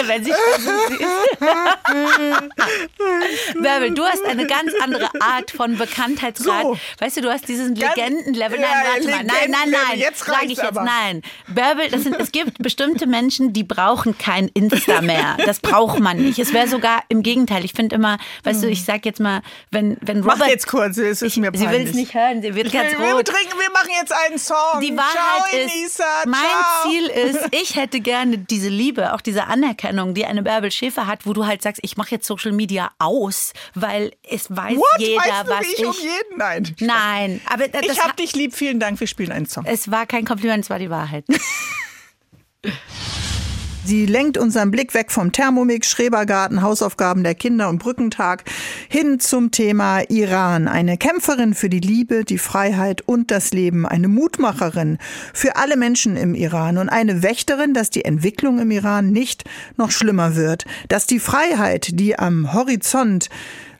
[0.08, 0.34] wenn sich
[3.60, 6.62] Bärbel, du hast eine ganz andere Art von Bekanntheitsgrad.
[6.62, 6.78] So.
[6.98, 8.58] Weißt du, du hast diesen Legendenlevel.
[8.58, 9.24] Nein, ja, warte mal.
[9.24, 9.98] Nein, nein, nein.
[9.98, 10.84] Jetzt sage ich jetzt aber.
[10.84, 11.22] nein.
[11.48, 15.37] Bärbel, sind, es gibt bestimmte Menschen, die brauchen kein Insta mehr.
[15.44, 16.38] Das braucht man nicht.
[16.38, 17.64] Es wäre sogar im Gegenteil.
[17.64, 18.68] Ich finde immer, weißt hm.
[18.68, 20.38] du, ich sag jetzt mal, wenn, wenn Robert.
[20.38, 21.68] Mach jetzt kurz, es ist ich, mir peinlich.
[21.68, 23.16] Sie will es nicht hören, sie wird ganz rot.
[23.16, 24.81] Wir trinken, wir machen jetzt einen Song.
[24.81, 25.12] Die Wahrheit
[25.50, 26.90] Ciao, ist, Enisa, mein ciao.
[26.90, 31.27] Ziel ist, ich hätte gerne diese Liebe, auch diese Anerkennung, die eine Bärbel Schäfer hat,
[31.27, 34.98] wo du halt sagst, ich mache jetzt Social Media aus, weil es weiß What?
[35.00, 35.87] jeder, weißt du, was ich, ich.
[35.87, 36.38] um jeden?
[36.38, 36.77] Nein.
[36.81, 39.64] Nein, aber das Ich hab ha- dich lieb, vielen Dank, wir spielen einen Song.
[39.66, 41.24] es war kein Kompliment, es war die Wahrheit.
[43.87, 48.44] Sie lenkt unseren Blick weg vom Thermomix, Schrebergarten, Hausaufgaben der Kinder und Brückentag
[48.88, 50.68] hin zum Thema Iran.
[50.68, 53.85] Eine Kämpferin für die Liebe, die Freiheit und das Leben.
[53.85, 54.97] Eine Mutmacherin
[55.35, 59.44] für alle Menschen im Iran und eine Wächterin, dass die Entwicklung im Iran nicht
[59.77, 60.64] noch schlimmer wird.
[60.88, 63.29] Dass die Freiheit, die am Horizont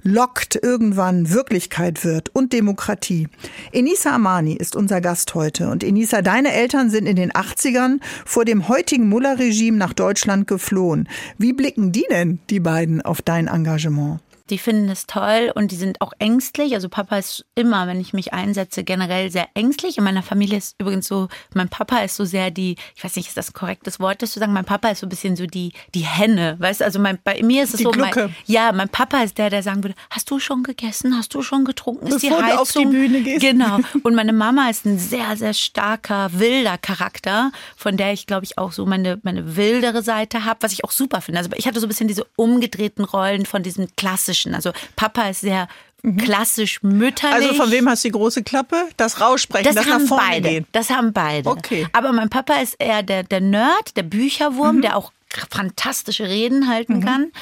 [0.05, 3.29] lockt, irgendwann Wirklichkeit wird und Demokratie.
[3.73, 5.69] Enisa Amani ist unser Gast heute.
[5.71, 11.09] Und Enisa, deine Eltern sind in den 80ern vor dem heutigen Mullah-Regime nach Deutschland geflohen.
[11.39, 14.21] Wie blicken die denn, die beiden, auf dein Engagement?
[14.51, 16.75] Die finden es toll und die sind auch ängstlich.
[16.75, 19.97] Also Papa ist immer, wenn ich mich einsetze, generell sehr ängstlich.
[19.97, 23.29] In meiner Familie ist übrigens so, mein Papa ist so sehr die, ich weiß nicht,
[23.29, 25.47] ist das ein korrektes Wort, das zu sagen, mein Papa ist so ein bisschen so
[25.47, 26.85] die, die Henne, weißt du?
[26.85, 28.25] Also mein, bei mir ist es Die so, Glucke.
[28.27, 31.41] mein, ja, mein Papa ist der, der sagen würde, hast du schon gegessen, hast du
[31.41, 32.59] schon getrunken, ist Bevor die du Heizung?
[32.61, 33.41] auf die Bühne gehst.
[33.41, 33.79] Genau.
[34.03, 38.59] Und meine Mama ist ein sehr, sehr starker, wilder Charakter, von der ich, glaube ich,
[38.59, 41.39] auch so meine, meine wildere Seite habe, was ich auch super finde.
[41.39, 44.34] Also ich hatte so ein bisschen diese umgedrehten Rollen von diesen klassischen.
[44.55, 45.69] Also Papa ist sehr
[46.19, 47.39] klassisch mütterlich.
[47.39, 47.51] Mhm.
[47.51, 48.89] Also von wem hast du die große Klappe?
[48.97, 50.49] Das Raussprechen, das, das, nach haben vorne beide.
[50.49, 50.67] gehen.
[50.73, 51.49] Das haben beide.
[51.49, 51.87] Okay.
[51.93, 55.13] Aber mein Papa ist eher der, der Nerd, der Bücherwurm, der auch
[55.51, 57.33] fantastische Reden halten kann.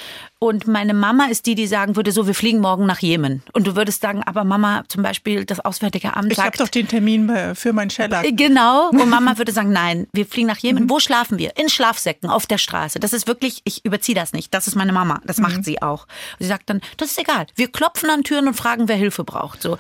[0.43, 3.45] Und meine Mama ist die, die sagen würde, so, wir fliegen morgen nach Jemen.
[3.53, 6.67] Und du würdest sagen, aber Mama, zum Beispiel das Auswärtige Amt Ich habe sagt, doch
[6.69, 8.25] den Termin bei- für meinen Scheller.
[8.25, 8.89] Äh, Genau.
[8.89, 10.91] Und Mama würde sagen, nein, wir fliegen nach Jemen.
[10.91, 11.57] Wo schlafen wir?
[11.57, 12.99] In Schlafsäcken auf der Straße.
[12.99, 14.53] Das ist wirklich, ich überziehe das nicht.
[14.53, 15.21] Das ist meine Mama.
[15.25, 16.09] Das macht sie auch.
[16.33, 17.47] Und sie sagt dann, das ist egal.
[17.55, 19.63] Wir klopfen an Türen und fragen, wer Hilfe braucht.
[19.63, 19.79] So.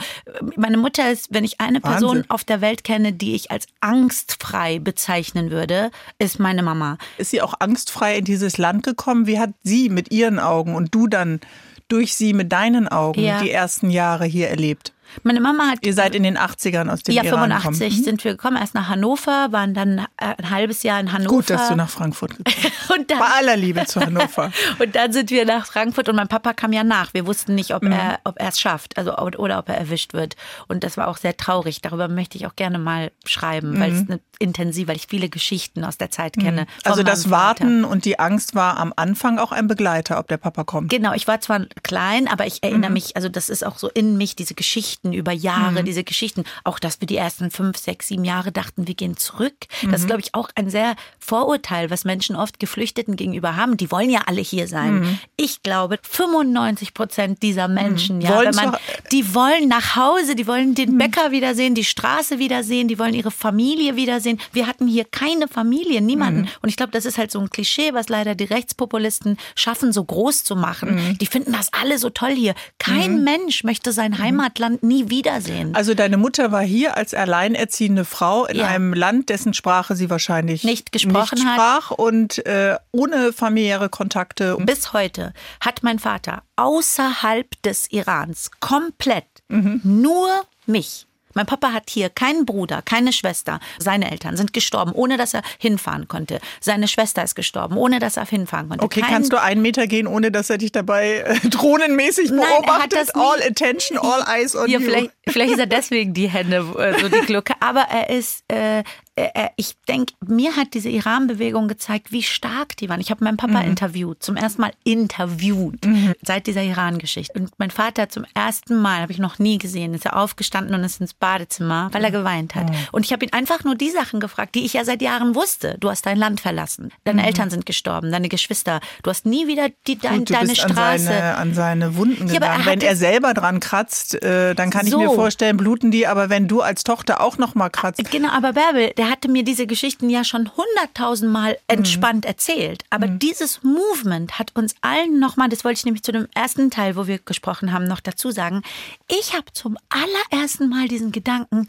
[0.54, 2.30] Meine Mutter ist, wenn ich eine Person Wahnsinn.
[2.30, 6.98] auf der Welt kenne, die ich als angstfrei bezeichnen würde, ist meine Mama.
[7.18, 9.26] Ist sie auch angstfrei in dieses Land gekommen?
[9.26, 11.40] Wie hat sie mit ihren Augen und du dann
[11.88, 13.40] durch sie mit deinen Augen Ja.
[13.42, 14.91] die ersten Jahre hier erlebt?
[15.22, 18.04] Meine Mama hat Ihr seid in den 80ern aus dem ja, Iran 85 gekommen.
[18.04, 21.36] sind wir gekommen, erst nach Hannover, waren dann äh, ein halbes Jahr in Hannover.
[21.36, 22.90] Gut, dass du nach Frankfurt gekommen bist.
[22.98, 24.50] und dann, Bei aller Liebe zu Hannover.
[24.78, 27.14] Und dann sind wir nach Frankfurt und mein Papa kam ja nach.
[27.14, 27.76] Wir wussten nicht, Mhm.
[27.76, 30.36] ob er ob es schafft, also oder ob er erwischt wird.
[30.68, 31.80] Und das war auch sehr traurig.
[31.80, 35.84] Darüber möchte ich auch gerne mal schreiben, weil es eine intensiv, weil ich viele Geschichten
[35.84, 36.62] aus der Zeit kenne.
[36.62, 36.66] Mhm.
[36.84, 37.30] Also das.
[37.30, 40.90] Warten und die Angst war am Anfang auch ein Begleiter, ob der Papa kommt.
[40.90, 42.94] Genau, ich war zwar klein, aber ich erinnere Mhm.
[42.94, 44.54] mich, also das ist auch so in mich, diese
[45.02, 48.86] Geschichten über Jahre, diese Geschichten, auch dass wir die ersten fünf, sechs, sieben Jahre dachten,
[48.86, 49.54] wir gehen zurück.
[49.82, 49.94] Das Mhm.
[49.94, 53.76] ist, glaube ich, auch ein sehr Vorurteil, was Menschen oft Geflüchteten gegenüber haben.
[53.76, 55.00] Die wollen ja alle hier sein.
[55.00, 55.18] Mhm.
[55.36, 58.76] Ich glaube, 95 Prozent dieser Menschen, ja, Wollen man,
[59.10, 60.74] die wollen nach Hause, die wollen Mhm.
[60.76, 64.38] den Bäcker wiedersehen, die Straße wiedersehen, die wollen ihre Familie wiedersehen.
[64.52, 66.42] Wir hatten hier keine Familie, niemanden.
[66.42, 66.48] Mhm.
[66.62, 70.04] Und ich glaube, das ist halt so ein Klischee, was leider die Rechtspopulisten schaffen, so
[70.04, 70.94] groß zu machen.
[70.94, 71.18] Mhm.
[71.18, 72.54] Die finden das alle so toll hier.
[72.78, 75.74] Kein Mensch möchte sein Heimatland nie wiedersehen.
[75.74, 78.66] Also deine Mutter war hier als alleinerziehende Frau in Ja.
[78.66, 81.54] einem Land, dessen Sprache sie wahrscheinlich Nicht gesprochen nicht hat.
[81.54, 84.56] sprach und äh, ohne familiäre Kontakte.
[84.60, 89.80] Bis heute hat mein Vater außerhalb des Irans komplett Mhm.
[89.84, 90.28] nur
[90.66, 91.06] mich.
[91.34, 93.60] Mein Papa hat hier keinen Bruder, keine Schwester.
[93.78, 96.40] Seine Eltern sind gestorben, ohne dass er hinfahren konnte.
[96.60, 98.84] Seine Schwester ist gestorben, ohne dass er hinfahren konnte.
[98.84, 102.40] Okay, Kein- kannst du einen Meter gehen, ohne dass er dich dabei äh, drohnenmäßig Nein,
[102.40, 102.92] er hat beobachtet?
[102.92, 104.84] das nie- all attention, all eyes on Ja, you.
[104.84, 107.54] vielleicht, vielleicht ist er deswegen die Hände, äh, so die Glucke.
[107.60, 108.82] Aber er ist, äh,
[109.14, 113.00] er, ich denke, mir hat diese Iran-Bewegung gezeigt, wie stark die waren.
[113.00, 115.80] Ich habe meinen Papa interviewt, zum ersten Mal interviewt,
[116.22, 117.38] seit dieser Iran-Geschichte.
[117.38, 120.82] Und mein Vater zum ersten Mal, habe ich noch nie gesehen, ist er aufgestanden und
[120.84, 122.70] ist ins Badezimmer, weil er geweint hat.
[122.92, 125.76] Und ich habe ihn einfach nur die Sachen gefragt, die ich ja seit Jahren wusste.
[125.80, 128.80] Du hast dein Land verlassen, deine Eltern sind gestorben, deine Geschwister.
[129.02, 131.04] Du hast nie wieder die, dein, Gut, deine bist an Straße.
[131.04, 132.60] seine, an seine Wunden Ja, gegangen.
[132.60, 134.98] er wenn er selber dran kratzt, äh, dann kann ich So.
[135.00, 136.06] mir vorstellen, bluten die.
[136.06, 139.42] Aber wenn du als Tochter auch noch mal kratzt, Genau, aber Bärbel, der hatte mir
[139.42, 142.84] diese Geschichten ja schon hunderttausendmal entspannt erzählt.
[142.88, 146.94] Aber dieses Movement hat uns allen nochmal, das wollte ich nämlich zu dem ersten Teil,
[146.94, 148.62] wo wir gesprochen haben, noch dazu sagen.
[149.08, 151.66] Ich habe zum allerersten Mal diesen Gedanken,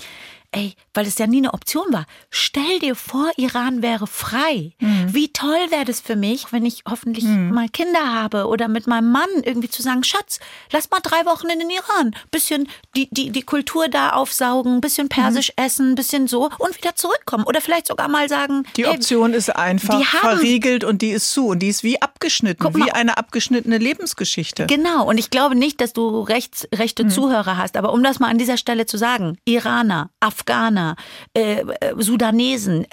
[0.53, 2.05] ey, weil es ja nie eine Option war.
[2.29, 4.73] Stell dir vor, Iran wäre frei.
[5.07, 9.11] Wie toll wäre das für mich, wenn ich hoffentlich mal Kinder habe oder mit meinem
[9.11, 10.39] Mann irgendwie zu sagen, Schatz,
[10.71, 12.15] lass mal drei Wochen in den Iran.
[12.31, 17.43] Bisschen die, die, die Kultur da aufsaugen, bisschen persisch essen, bisschen so und wieder zurückkommen.
[17.45, 21.09] Oder vielleicht sogar mal sagen, die hey, Option ist einfach die haben- verriegelt und die
[21.09, 21.47] ist zu.
[21.47, 22.91] Und die ist wie abgeschnitten, wie mal.
[22.91, 24.67] eine abgeschnittene Lebensgeschichte.
[24.67, 28.29] Genau, und ich glaube nicht, dass du rechts, rechte Zuhörer hast, aber um das mal
[28.29, 30.09] an dieser Stelle zu sagen, Iraner,
[30.43, 30.95] Afghaner,
[31.33, 32.85] äh, äh Sudanesen.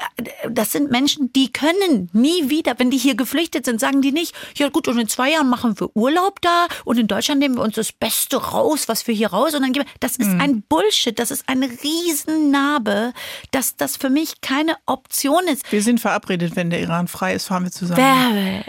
[0.49, 4.35] Das sind Menschen, die können nie wieder, wenn die hier geflüchtet sind, sagen die nicht,
[4.57, 7.63] ja gut, und in zwei Jahren machen wir Urlaub da und in Deutschland nehmen wir
[7.63, 9.93] uns das Beste raus, was wir hier raus und dann geben wir.
[10.01, 10.41] Das ist mhm.
[10.41, 13.13] ein Bullshit, das ist eine Riesennarbe,
[13.51, 15.71] dass das für mich keine Option ist.
[15.73, 18.65] Wir sind verabredet, wenn der Iran frei ist, fahren wir zusammen.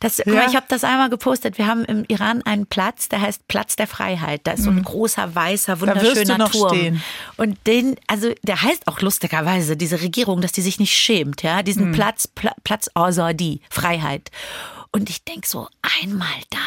[0.00, 0.46] Das, ja.
[0.46, 1.58] Ich habe das einmal gepostet.
[1.58, 4.42] Wir haben im Iran einen Platz, der heißt Platz der Freiheit.
[4.44, 4.84] Da ist so ein mhm.
[4.84, 6.68] großer, weißer, wunderschöner Turm.
[6.68, 7.02] Stehen.
[7.36, 11.62] Und den, also der heißt auch lustigerweise, diese Regierung, dass die sich nicht schämt, ja,
[11.62, 11.92] diesen mhm.
[11.92, 14.30] Platz, Pla Platz Azadi, Freiheit.
[14.92, 15.68] Und ich denk so,
[16.02, 16.58] einmal da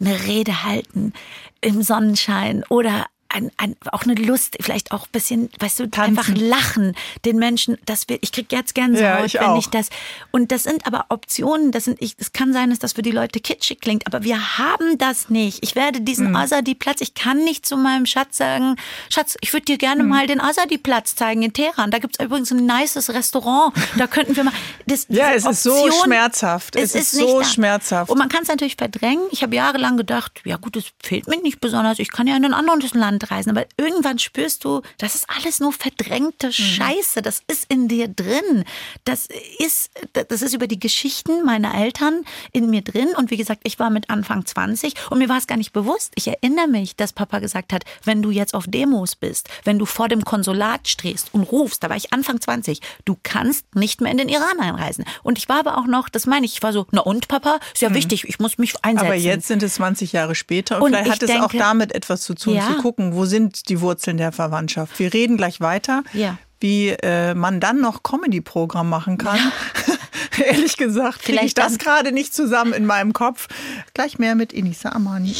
[0.00, 1.12] eine Rede halten
[1.60, 6.18] im Sonnenschein oder ein, ein, auch eine Lust, vielleicht auch ein bisschen, weißt du, Tanzen.
[6.18, 9.58] einfach lachen den Menschen, das will, ich krieg jetzt Gänsehaut, ja, ich wenn auch.
[9.58, 9.90] ich das,
[10.30, 13.10] und das sind aber Optionen, das sind, ich, es kann sein, dass das für die
[13.10, 15.62] Leute kitschig klingt, aber wir haben das nicht.
[15.62, 16.36] Ich werde diesen mhm.
[16.36, 18.76] Azadi-Platz, ich kann nicht zu meinem Schatz sagen,
[19.10, 20.08] Schatz, ich würde dir gerne mhm.
[20.08, 24.44] mal den Azadi-Platz zeigen in Teheran, da gibt's übrigens ein nices Restaurant, da könnten wir
[24.44, 24.54] mal,
[24.86, 28.10] das, ja, es Option, ist so schmerzhaft, es, es ist, ist so schmerzhaft.
[28.10, 31.40] Und man kann es natürlich verdrängen, ich habe jahrelang gedacht, ja gut, es fehlt mir
[31.42, 33.50] nicht besonders, ich kann ja in ein anderes Land Reisen.
[33.50, 36.52] Aber irgendwann spürst du, das ist alles nur verdrängte mhm.
[36.52, 37.22] Scheiße.
[37.22, 38.64] Das ist in dir drin.
[39.04, 39.28] Das
[39.58, 43.08] ist, das ist über die Geschichten meiner Eltern in mir drin.
[43.16, 46.12] Und wie gesagt, ich war mit Anfang 20 und mir war es gar nicht bewusst.
[46.14, 49.86] Ich erinnere mich, dass Papa gesagt hat, wenn du jetzt auf Demos bist, wenn du
[49.86, 54.10] vor dem Konsulat stehst und rufst, da war ich Anfang 20, du kannst nicht mehr
[54.10, 55.04] in den Iran einreisen.
[55.22, 57.58] Und ich war aber auch noch, das meine ich, ich war so, na und Papa,
[57.72, 57.94] ist ja mhm.
[57.94, 59.06] wichtig, ich muss mich einsetzen.
[59.06, 61.94] Aber jetzt sind es 20 Jahre später und, und vielleicht hat es denke, auch damit
[61.94, 62.66] etwas zu tun, ja.
[62.66, 64.98] zu gucken, wo sind die Wurzeln der Verwandtschaft.
[64.98, 66.38] Wir reden gleich weiter, ja.
[66.60, 69.36] wie äh, man dann noch Comedy-Programm machen kann.
[69.36, 69.94] Ja.
[70.44, 73.48] Ehrlich gesagt, kriege ich das gerade nicht zusammen in meinem Kopf.
[73.94, 75.34] Gleich mehr mit Inisa Amani.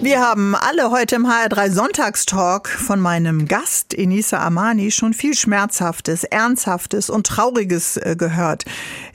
[0.00, 6.24] Wir haben alle heute im HR3 Sonntagstalk von meinem Gast Inisa Amani schon viel Schmerzhaftes,
[6.24, 8.64] Ernsthaftes und Trauriges äh, gehört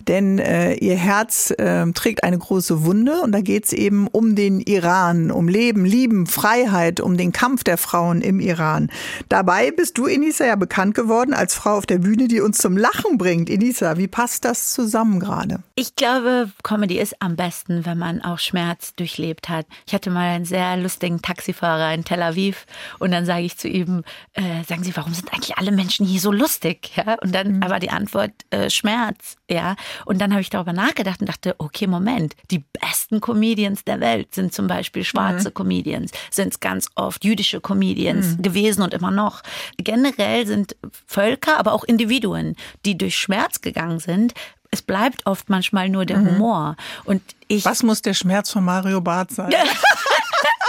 [0.08, 4.36] denn äh, ihr Herz äh, trägt eine große Wunde und da geht es eben um
[4.36, 8.89] den Iran, um Leben, Lieben, Freiheit, um den Kampf der Frauen im Iran.
[9.30, 12.78] Dabei bist du, Inisa, ja bekannt geworden als Frau auf der Bühne, die uns zum
[12.78, 13.50] Lachen bringt.
[13.50, 15.62] Inisa, wie passt das zusammen gerade?
[15.76, 19.65] Ich glaube, Comedy ist am besten, wenn man auch Schmerz durchlebt hat.
[19.86, 22.65] Ich hatte mal einen sehr lustigen Taxifahrer in Tel Aviv
[23.00, 26.20] und dann sage ich zu ihm, äh, sagen Sie, warum sind eigentlich alle Menschen hier
[26.20, 26.91] so lustig?
[26.96, 27.15] Ja?
[27.22, 27.63] Und dann mhm.
[27.63, 29.36] aber die Antwort, äh, Schmerz.
[29.50, 33.99] Ja, und dann habe ich darüber nachgedacht und dachte, okay, Moment, die besten Comedians der
[33.99, 35.53] Welt sind zum Beispiel schwarze mhm.
[35.53, 38.41] Comedians, sind es ganz oft jüdische Comedians mhm.
[38.41, 39.41] gewesen und immer noch.
[39.77, 42.55] Generell sind Völker, aber auch Individuen,
[42.86, 44.33] die durch Schmerz gegangen sind,
[44.71, 46.31] es bleibt oft manchmal nur der mhm.
[46.31, 46.75] Humor.
[47.05, 49.53] Und ich Was muss der Schmerz von Mario Barth sein?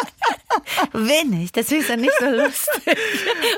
[0.92, 2.98] Wenig, deswegen ist er nicht so lustig.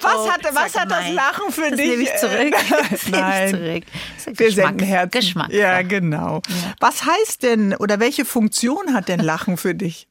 [0.02, 1.88] Was, oh, hat, was hat das Lachen für das dich?
[1.88, 2.54] Nehme ich zurück.
[2.90, 3.84] Das Nein, ich zurück.
[4.26, 5.10] Das wir senden Herzen.
[5.10, 5.52] Geschmack.
[5.52, 6.42] Ja, genau.
[6.48, 6.74] Ja.
[6.80, 10.08] Was heißt denn oder welche Funktion hat denn Lachen für dich?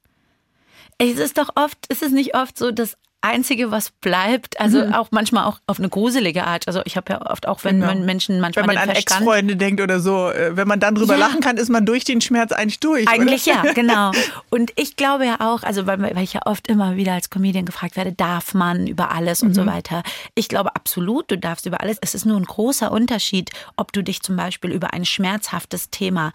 [0.98, 4.94] Es ist doch oft, es ist nicht oft so, dass Einzige, was bleibt, also mhm.
[4.94, 6.68] auch manchmal auch auf eine gruselige Art.
[6.68, 7.94] Also ich habe ja oft auch, wenn genau.
[8.06, 11.28] Menschen manchmal wenn man an Ex-Freunde denkt oder so, äh, wenn man dann drüber ja.
[11.28, 13.10] lachen kann, ist man durch den Schmerz eigentlich durch.
[13.10, 13.66] Eigentlich oder?
[13.66, 14.12] ja, genau.
[14.50, 17.66] Und ich glaube ja auch, also weil, weil, ich ja oft immer wieder als Comedian
[17.66, 19.54] gefragt werde, darf man über alles und mhm.
[19.56, 20.04] so weiter.
[20.36, 21.98] Ich glaube absolut, du darfst über alles.
[22.00, 26.32] Es ist nur ein großer Unterschied, ob du dich zum Beispiel über ein schmerzhaftes Thema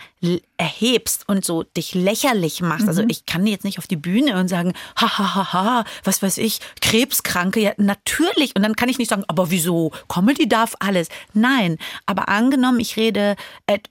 [0.56, 2.88] erhebst und so dich lächerlich machst.
[2.88, 3.04] Also mhm.
[3.04, 6.22] Also ich kann jetzt nicht auf die Bühne und sagen, ha ha ha ha, was
[6.22, 8.54] weiß ich, Krebskranke, ja, natürlich.
[8.54, 9.90] Und dann kann ich nicht sagen, aber wieso?
[10.08, 11.08] Comedy darf alles.
[11.32, 13.36] Nein, aber angenommen, ich rede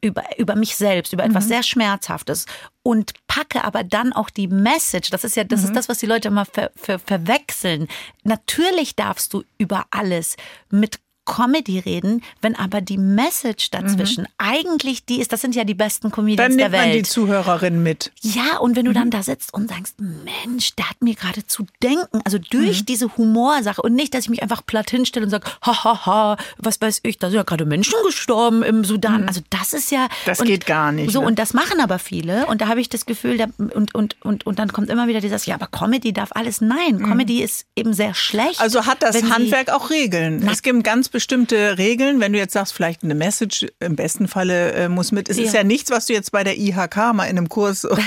[0.01, 1.49] über, über mich selbst, über etwas mhm.
[1.49, 2.45] sehr Schmerzhaftes
[2.81, 5.09] und packe aber dann auch die Message.
[5.09, 5.67] Das ist ja, das mhm.
[5.67, 7.87] ist das, was die Leute immer ver, ver, verwechseln.
[8.23, 10.37] Natürlich darfst du über alles
[10.69, 14.29] mit Comedy reden, wenn aber die Message dazwischen mhm.
[14.37, 16.73] eigentlich die ist, das sind ja die besten Comedians der Welt.
[16.73, 18.11] Dann nimmt man die Zuhörerin mit.
[18.21, 18.95] Ja, und wenn du mhm.
[18.95, 22.85] dann da sitzt und sagst, Mensch, der hat mir gerade zu denken, also durch mhm.
[22.85, 26.81] diese Humorsache und nicht, dass ich mich einfach platt hinstelle und sage, hahaha, ha, was
[26.81, 29.21] weiß ich, da sind ja gerade Menschen gestorben im Sudan.
[29.21, 29.27] Mhm.
[29.27, 30.07] Also das ist ja...
[30.25, 31.11] Das und, geht gar nicht.
[31.11, 31.27] So, ne?
[31.27, 34.45] und das machen aber viele und da habe ich das Gefühl, da, und, und, und,
[34.45, 36.59] und dann kommt immer wieder dieses, ja, aber Comedy darf alles.
[36.59, 37.05] Nein, mhm.
[37.05, 38.59] Comedy ist eben sehr schlecht.
[38.59, 40.45] Also hat das Handwerk auch Regeln.
[40.47, 44.73] es gibt ganz bestimmte Regeln, wenn du jetzt sagst, vielleicht eine Message im besten Falle
[44.73, 45.29] äh, muss mit.
[45.29, 45.43] Es ja.
[45.45, 48.01] ist ja nichts, was du jetzt bei der IHK mal in einem Kurs oder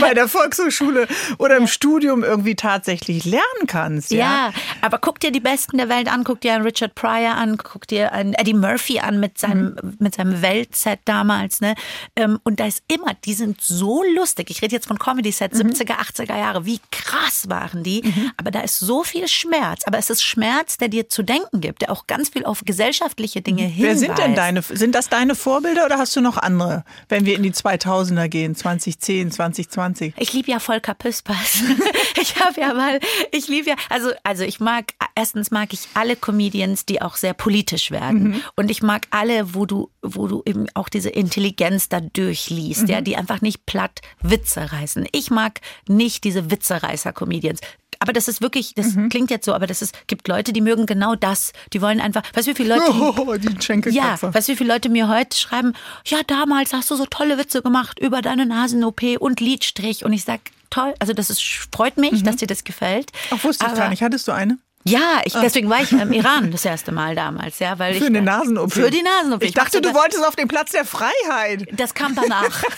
[0.00, 1.06] bei der Volkshochschule
[1.38, 4.10] oder im Studium irgendwie tatsächlich lernen kannst.
[4.10, 4.18] Ja?
[4.18, 7.58] ja, aber guck dir die Besten der Welt an, guck dir einen Richard Pryor an,
[7.58, 9.96] guck dir einen Eddie Murphy an mit seinem, mhm.
[9.98, 11.60] mit seinem Weltset damals.
[11.60, 11.74] Ne?
[12.16, 14.50] Ähm, und da ist immer, die sind so lustig.
[14.50, 15.70] Ich rede jetzt von Comedy-Set, mhm.
[15.70, 16.64] 70er, 80er Jahre.
[16.64, 18.02] Wie krass waren die?
[18.02, 18.32] Mhm.
[18.38, 19.82] Aber da ist so viel Schmerz.
[19.84, 22.64] Aber es ist Schmerz, der dir zu denken gibt, der auch ganz ganz viel auf
[22.64, 23.82] gesellschaftliche Dinge hinweist.
[23.82, 27.34] Wer sind denn deine, sind das deine Vorbilder oder hast du noch andere, wenn wir
[27.34, 30.14] in die 2000er gehen, 2010, 2020?
[30.18, 31.64] Ich liebe ja Volker Püspers.
[32.20, 33.00] ich habe ja mal,
[33.32, 37.34] ich liebe ja, also, also ich mag, erstens mag ich alle Comedians, die auch sehr
[37.34, 38.22] politisch werden.
[38.22, 38.42] Mhm.
[38.54, 42.88] Und ich mag alle, wo du, wo du eben auch diese Intelligenz da durchliest, mhm.
[42.88, 45.08] ja, die einfach nicht platt Witze reißen.
[45.10, 47.58] Ich mag nicht diese Witzereißer-Comedians
[48.02, 49.08] aber das ist wirklich, das mhm.
[49.08, 51.52] klingt jetzt so, aber das ist, gibt Leute, die mögen genau das.
[51.72, 52.92] Die wollen einfach, weißt du, wie viele Leute.
[52.92, 55.74] Oh, die ja, weißt du, wie viele Leute mir heute schreiben,
[56.06, 60.04] ja, damals hast du so tolle Witze gemacht über deine Nasen-OP und Lidstrich.
[60.04, 62.24] Und ich sag, toll, also das ist, freut mich, mhm.
[62.24, 63.10] dass dir das gefällt.
[63.30, 64.02] Ach, wusste ich gar nicht.
[64.02, 64.58] Hattest du eine?
[64.84, 68.06] Ja, ich, deswegen war ich im Iran das erste Mal damals, ja, weil für ich,
[68.06, 68.72] eine Nasen-OP.
[68.72, 69.42] Für die Nasen-OP.
[69.42, 71.66] Ich, ich dachte, du wolltest auf den Platz der Freiheit.
[71.72, 72.62] Das kam danach.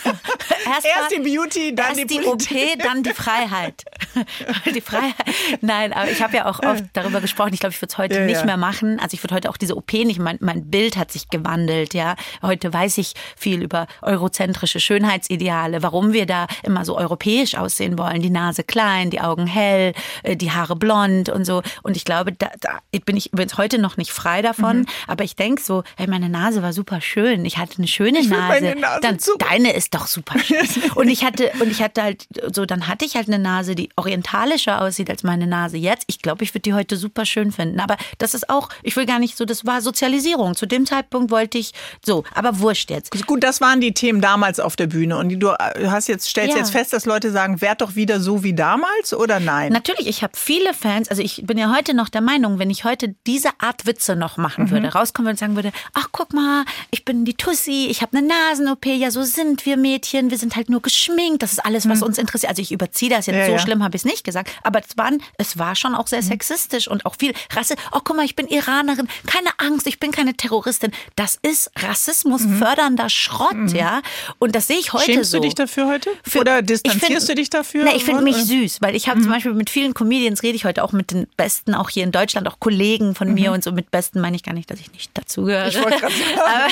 [0.65, 2.39] Erst, erst die Beauty, dann erst die, die OP,
[2.79, 3.83] dann die Freiheit.
[4.73, 5.13] die Freiheit.
[5.61, 7.53] Nein, aber ich habe ja auch oft darüber gesprochen.
[7.53, 8.45] Ich glaube, ich würde es heute ja, nicht ja.
[8.45, 8.99] mehr machen.
[8.99, 10.19] Also ich würde heute auch diese OP nicht.
[10.19, 12.15] Mein, mein Bild hat sich gewandelt, ja.
[12.41, 18.21] Heute weiß ich viel über eurozentrische Schönheitsideale, warum wir da immer so europäisch aussehen wollen.
[18.23, 21.61] Die Nase klein, die Augen hell, äh, die Haare blond und so.
[21.83, 24.85] Und ich glaube, da, da bin ich übrigens heute noch nicht frei davon, mhm.
[25.07, 27.45] aber ich denke so, hey, meine Nase war super schön.
[27.45, 28.75] Ich hatte eine schöne ich Nase.
[28.75, 29.45] Nase dann super.
[29.49, 30.67] deine ist doch super schön.
[30.95, 33.89] und ich hatte und ich hatte halt so, dann hatte ich halt eine Nase, die
[33.95, 36.05] orientalischer aussieht als meine Nase jetzt.
[36.07, 37.79] Ich glaube, ich würde die heute super schön finden.
[37.79, 40.55] Aber das ist auch, ich will gar nicht so, das war Sozialisierung.
[40.55, 41.71] Zu dem Zeitpunkt wollte ich
[42.03, 43.11] so, aber wurscht jetzt.
[43.25, 46.57] Gut, das waren die Themen damals auf der Bühne und du hast jetzt stellst ja.
[46.57, 49.71] jetzt fest, dass Leute sagen, werd doch wieder so wie damals oder nein?
[49.71, 51.09] Natürlich, ich habe viele Fans.
[51.09, 54.37] Also ich bin ja heute noch der Meinung, wenn ich heute diese Art Witze noch
[54.37, 54.71] machen mhm.
[54.71, 58.27] würde, rauskommen und sagen würde, ach guck mal, ich bin die Tussi, ich habe eine
[58.27, 61.99] Nasen-OP, ja so sind wir Mädchen, wir sind halt nur geschminkt, das ist alles, was
[61.99, 62.07] mhm.
[62.07, 62.49] uns interessiert.
[62.49, 63.59] Also ich überziehe das jetzt, ja, so ja.
[63.59, 66.27] schlimm habe ich es nicht gesagt, aber es, waren, es war schon auch sehr mhm.
[66.27, 67.75] sexistisch und auch viel Rasse.
[67.91, 70.91] Oh guck mal, ich bin Iranerin, keine Angst, ich bin keine Terroristin.
[71.15, 72.57] Das ist Rassismus mhm.
[72.57, 73.67] fördernder Schrott, mhm.
[73.75, 74.01] ja.
[74.39, 75.37] Und das sehe ich heute Schämst so.
[75.37, 76.09] du dich dafür heute?
[76.23, 77.83] Für, Oder distanzierst find, du dich dafür?
[77.83, 80.65] Nee, ich finde mich süß, weil ich habe zum Beispiel mit vielen Comedians rede ich
[80.65, 83.71] heute auch mit den Besten, auch hier in Deutschland, auch Kollegen von mir und so
[83.71, 85.67] mit Besten meine ich gar nicht, dass ich nicht dazugehöre.
[85.67, 86.39] Ich wollte gerade sagen.
[86.45, 86.67] aber,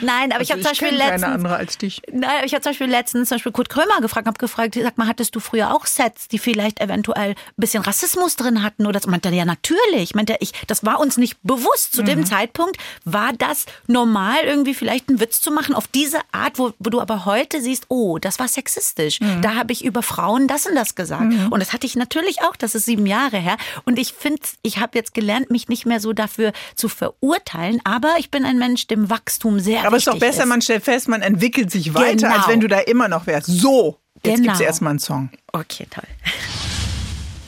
[0.00, 1.22] nein, aber also ich habe zum Beispiel letztens.
[1.22, 2.02] Keine andere als dich.
[2.12, 5.06] Nein, ich habe zum Beispiel letztens zum Beispiel Kurt Krömer gefragt, habe gefragt, sag mal,
[5.06, 9.10] hattest du früher auch Sets, die vielleicht eventuell ein bisschen Rassismus drin hatten oder so?
[9.10, 10.14] Meinte ja natürlich.
[10.14, 11.94] Meinte ich, das war uns nicht bewusst.
[11.94, 12.06] Zu mhm.
[12.06, 16.72] dem Zeitpunkt war das normal, irgendwie vielleicht einen Witz zu machen auf diese Art, wo,
[16.78, 19.20] wo du aber heute siehst, oh, das war sexistisch.
[19.20, 19.42] Mhm.
[19.42, 21.32] Da habe ich über Frauen das und das gesagt.
[21.32, 21.52] Mhm.
[21.52, 23.56] Und das hatte ich natürlich auch, das ist sieben Jahre her.
[23.84, 28.14] Und ich finde, ich habe jetzt gelernt, mich nicht mehr so dafür zu verurteilen, aber
[28.18, 30.48] ich bin ein Mensch, dem Wachstum sehr Aber es ist doch besser, ist.
[30.48, 32.36] man stellt fest, man entwickelt sich weiter, genau.
[32.36, 33.46] als wenn du da immer noch wärst.
[33.46, 34.42] So, jetzt genau.
[34.42, 35.30] gibt es erstmal einen Song.
[35.52, 36.04] Okay, toll.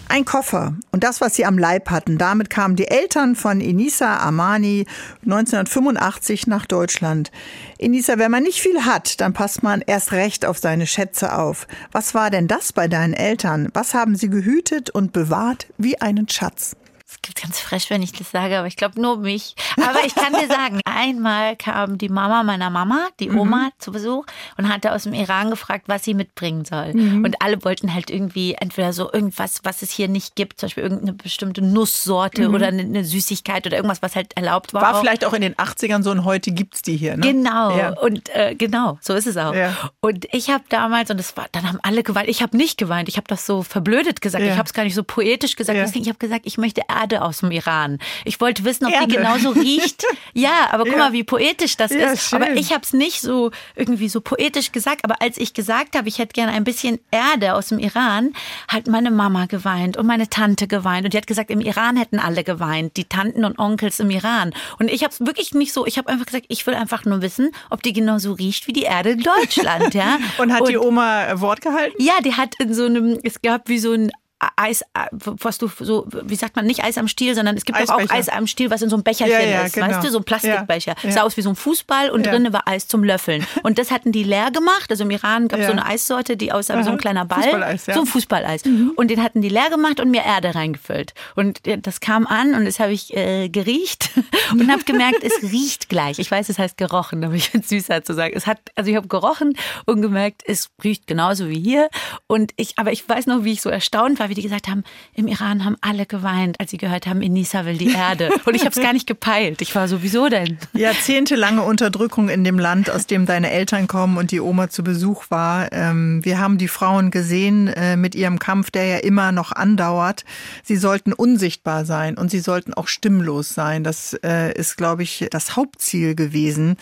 [0.08, 2.16] Ein Koffer und das, was sie am Leib hatten.
[2.16, 4.86] Damit kamen die Eltern von Inisa Amani
[5.24, 7.32] 1985 nach Deutschland.
[7.76, 11.66] Inisa, wenn man nicht viel hat, dann passt man erst recht auf seine Schätze auf.
[11.90, 13.68] Was war denn das bei deinen Eltern?
[13.74, 16.76] Was haben sie gehütet und bewahrt wie einen Schatz?
[17.16, 19.54] Es gibt ganz frech, wenn ich das sage, aber ich glaube nur mich.
[19.76, 23.38] Aber ich kann dir sagen, einmal kam die Mama meiner Mama, die mhm.
[23.38, 23.70] Oma, mhm.
[23.78, 24.26] zu Besuch
[24.56, 26.94] und hatte aus dem Iran gefragt, was sie mitbringen soll.
[26.94, 27.24] Mhm.
[27.24, 30.84] Und alle wollten halt irgendwie entweder so irgendwas, was es hier nicht gibt, zum Beispiel
[30.84, 32.54] irgendeine bestimmte Nusssorte mhm.
[32.54, 34.82] oder eine, Süßigkeit oder irgendwas, was halt erlaubt war.
[34.82, 35.00] War auch.
[35.00, 37.32] vielleicht auch in den 80ern so und heute gibt es die hier, ne?
[37.32, 37.76] Genau.
[37.76, 37.90] Ja.
[37.98, 39.54] Und äh, genau, so ist es auch.
[39.54, 39.74] Ja.
[40.00, 43.08] Und ich habe damals, und das war, dann haben alle geweint, ich habe nicht geweint,
[43.08, 44.52] ich habe das so verblödet gesagt, ja.
[44.52, 47.22] ich habe es gar nicht so poetisch gesagt, deswegen ich habe gesagt, ich möchte Erde
[47.22, 47.98] aus dem Iran.
[48.24, 49.06] Ich wollte wissen, ob Erde.
[49.06, 50.04] die genauso riecht.
[50.34, 50.98] Ja, aber guck ja.
[50.98, 52.28] mal, wie poetisch das ja, ist.
[52.28, 52.42] Schön.
[52.42, 55.02] Aber ich habe es nicht so irgendwie so poetisch gesagt.
[55.04, 58.34] Aber als ich gesagt habe, ich hätte gerne ein bisschen Erde aus dem Iran,
[58.68, 61.06] hat meine Mama geweint und meine Tante geweint.
[61.06, 64.52] Und die hat gesagt, im Iran hätten alle geweint, die Tanten und Onkels im Iran.
[64.78, 67.22] Und ich habe es wirklich nicht so, ich habe einfach gesagt, ich will einfach nur
[67.22, 69.94] wissen, ob die genauso riecht wie die Erde in Deutschland.
[69.94, 70.18] Ja?
[70.38, 71.96] und hat und, die Oma Wort gehalten?
[71.98, 74.10] Ja, die hat in so einem, es gab wie so ein
[74.56, 77.80] Eis, äh, was du so, wie sagt man, nicht Eis am Stiel, sondern es gibt
[77.80, 79.88] doch auch Eis am Stiel, was in so einem Becherchen ja, ja, ist, genau.
[79.88, 80.94] weißt du, so ein Plastikbecher.
[81.02, 82.32] Ja, Sah aus wie so ein Fußball und ja.
[82.32, 83.46] drinnen war Eis zum Löffeln.
[83.62, 84.90] Und das hatten die leer gemacht.
[84.90, 87.42] Also im Iran gab es so eine Eissorte, die aussah wie so ein kleiner Ball.
[87.42, 88.64] Fußballeis, So ein Fußballeis.
[88.66, 88.92] Mhm.
[88.96, 91.14] Und den hatten die leer gemacht und mir Erde reingefüllt.
[91.34, 94.10] Und das kam an und das habe ich äh, geriecht
[94.52, 96.18] und habe gemerkt, es riecht gleich.
[96.18, 98.34] Ich weiß, es heißt gerochen, aber ich finde es süßer zu sagen.
[98.36, 101.88] Es hat, also ich habe gerochen und gemerkt, es riecht genauso wie hier.
[102.26, 104.68] Und ich, aber ich weiß noch, wie ich so erstaunt war war, wie die gesagt
[104.68, 104.82] haben,
[105.14, 108.30] im Iran haben alle geweint, als sie gehört haben, Inisa will die Erde.
[108.44, 109.62] Und ich habe es gar nicht gepeilt.
[109.62, 110.58] Ich war so, wieso denn?
[110.72, 115.24] Jahrzehntelange Unterdrückung in dem Land, aus dem deine Eltern kommen und die Oma zu Besuch
[115.30, 115.72] war.
[115.72, 120.24] Ähm, wir haben die Frauen gesehen äh, mit ihrem Kampf, der ja immer noch andauert.
[120.62, 123.84] Sie sollten unsichtbar sein und sie sollten auch stimmlos sein.
[123.84, 126.76] Das äh, ist, glaube ich, das Hauptziel gewesen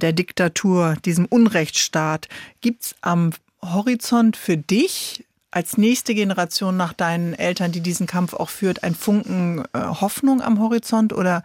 [0.00, 2.28] der Diktatur, diesem Unrechtsstaat.
[2.60, 8.50] Gibt's am Horizont für dich als nächste Generation nach deinen Eltern, die diesen Kampf auch
[8.50, 11.42] führt, ein Funken äh, Hoffnung am Horizont oder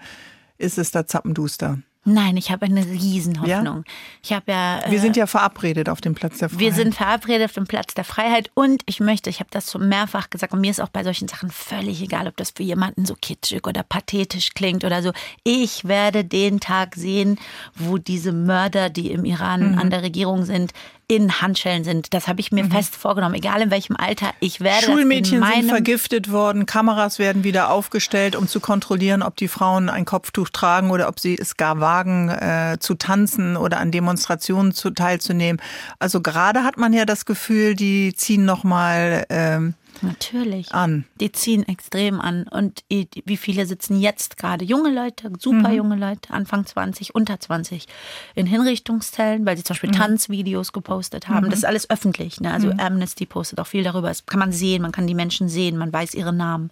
[0.57, 1.79] ist es da zappenduster?
[2.05, 3.77] Nein, ich habe eine Riesenhoffnung.
[3.77, 3.93] Ja?
[4.21, 4.79] Ich habe ja.
[4.81, 6.59] Äh, wir sind ja verabredet auf dem Platz der Freiheit.
[6.59, 9.87] Wir sind verabredet auf dem Platz der Freiheit und ich möchte, ich habe das schon
[9.87, 13.05] mehrfach gesagt und mir ist auch bei solchen Sachen völlig egal, ob das für jemanden
[13.05, 15.13] so kitschig oder pathetisch klingt oder so.
[15.45, 17.39] Ich werde den Tag sehen,
[17.75, 19.77] wo diese Mörder, die im Iran mhm.
[19.77, 20.73] an der Regierung sind,
[21.07, 22.13] in Handschellen sind.
[22.13, 22.71] Das habe ich mir mhm.
[22.71, 24.33] fest vorgenommen, egal in welchem Alter.
[24.39, 29.47] Ich werde Schulmädchen sind vergiftet worden, Kameras werden wieder aufgestellt, um zu kontrollieren, ob die
[29.47, 33.91] Frauen ein Kopftuch tragen oder ob sie es gar wagen, äh, zu tanzen oder an
[33.91, 35.61] Demonstrationen zu, teilzunehmen.
[35.99, 40.73] Also gerade hat man ja das Gefühl, die ziehen nochmal ähm, Natürlich.
[40.73, 41.05] An.
[41.19, 42.47] Die ziehen extrem an.
[42.47, 44.65] Und wie viele sitzen jetzt gerade?
[44.65, 45.75] Junge Leute, super mhm.
[45.75, 47.87] junge Leute, Anfang 20, unter 20,
[48.35, 49.95] in Hinrichtungszellen, weil sie zum Beispiel mhm.
[49.95, 51.45] Tanzvideos gepostet haben.
[51.45, 51.49] Mhm.
[51.51, 52.41] Das ist alles öffentlich.
[52.41, 52.53] Ne?
[52.53, 52.79] Also mhm.
[52.79, 54.09] Amnesty postet auch viel darüber.
[54.09, 56.71] Das kann man sehen, man kann die Menschen sehen, man weiß ihre Namen.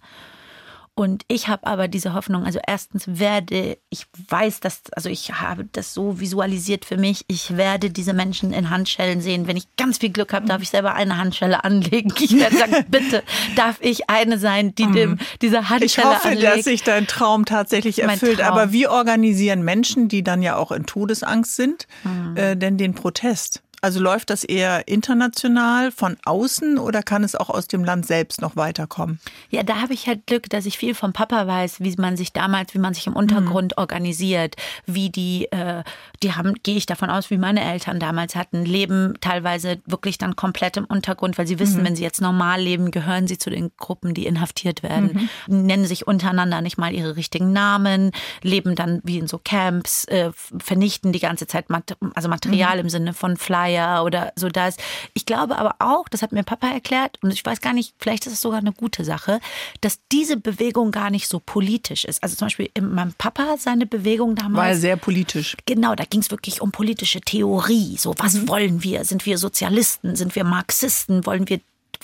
[0.94, 5.64] Und ich habe aber diese Hoffnung, also erstens werde, ich weiß, dass, also ich habe
[5.72, 9.46] das so visualisiert für mich, ich werde diese Menschen in Handschellen sehen.
[9.46, 12.12] Wenn ich ganz viel Glück habe, darf ich selber eine Handschelle anlegen.
[12.22, 13.22] Ich werde sagen, bitte,
[13.56, 16.56] darf ich eine sein, die dem, diese Handschelle Ich hoffe, anlegt.
[16.58, 18.38] dass sich dein Traum tatsächlich erfüllt.
[18.38, 18.52] Traum.
[18.52, 22.36] Aber wie organisieren Menschen, die dann ja auch in Todesangst sind, mhm.
[22.36, 23.62] äh, denn den Protest?
[23.84, 28.40] Also läuft das eher international von außen oder kann es auch aus dem Land selbst
[28.40, 29.18] noch weiterkommen?
[29.50, 32.32] Ja, da habe ich halt Glück, dass ich viel vom Papa weiß, wie man sich
[32.32, 33.80] damals, wie man sich im Untergrund mhm.
[33.80, 34.54] organisiert,
[34.86, 35.82] wie die, äh,
[36.22, 40.36] die haben, gehe ich davon aus, wie meine Eltern damals hatten, leben teilweise wirklich dann
[40.36, 41.86] komplett im Untergrund, weil sie wissen, mhm.
[41.86, 45.66] wenn sie jetzt normal leben, gehören sie zu den Gruppen, die inhaftiert werden, mhm.
[45.66, 48.12] nennen sich untereinander nicht mal ihre richtigen Namen,
[48.42, 50.30] leben dann wie in so Camps, äh,
[50.60, 52.80] vernichten die ganze Zeit Mat also Material mhm.
[52.82, 54.76] im Sinne von Flyer Flyer oder so das.
[55.14, 58.26] Ich glaube aber auch, das hat mir Papa erklärt und ich weiß gar nicht, vielleicht
[58.26, 59.40] ist es sogar eine gute Sache,
[59.80, 62.22] dass diese Bewegung gar nicht so politisch ist.
[62.22, 64.56] Also zum Beispiel mein Papa, seine Bewegung damals.
[64.56, 65.56] War sehr politisch.
[65.66, 67.96] Genau, da ging es wirklich um politische Theorie.
[67.98, 68.48] So, was mhm.
[68.48, 69.04] wollen wir?
[69.04, 70.16] Sind wir Sozialisten?
[70.16, 71.24] Sind wir Marxisten?
[71.26, 71.60] Wollen wir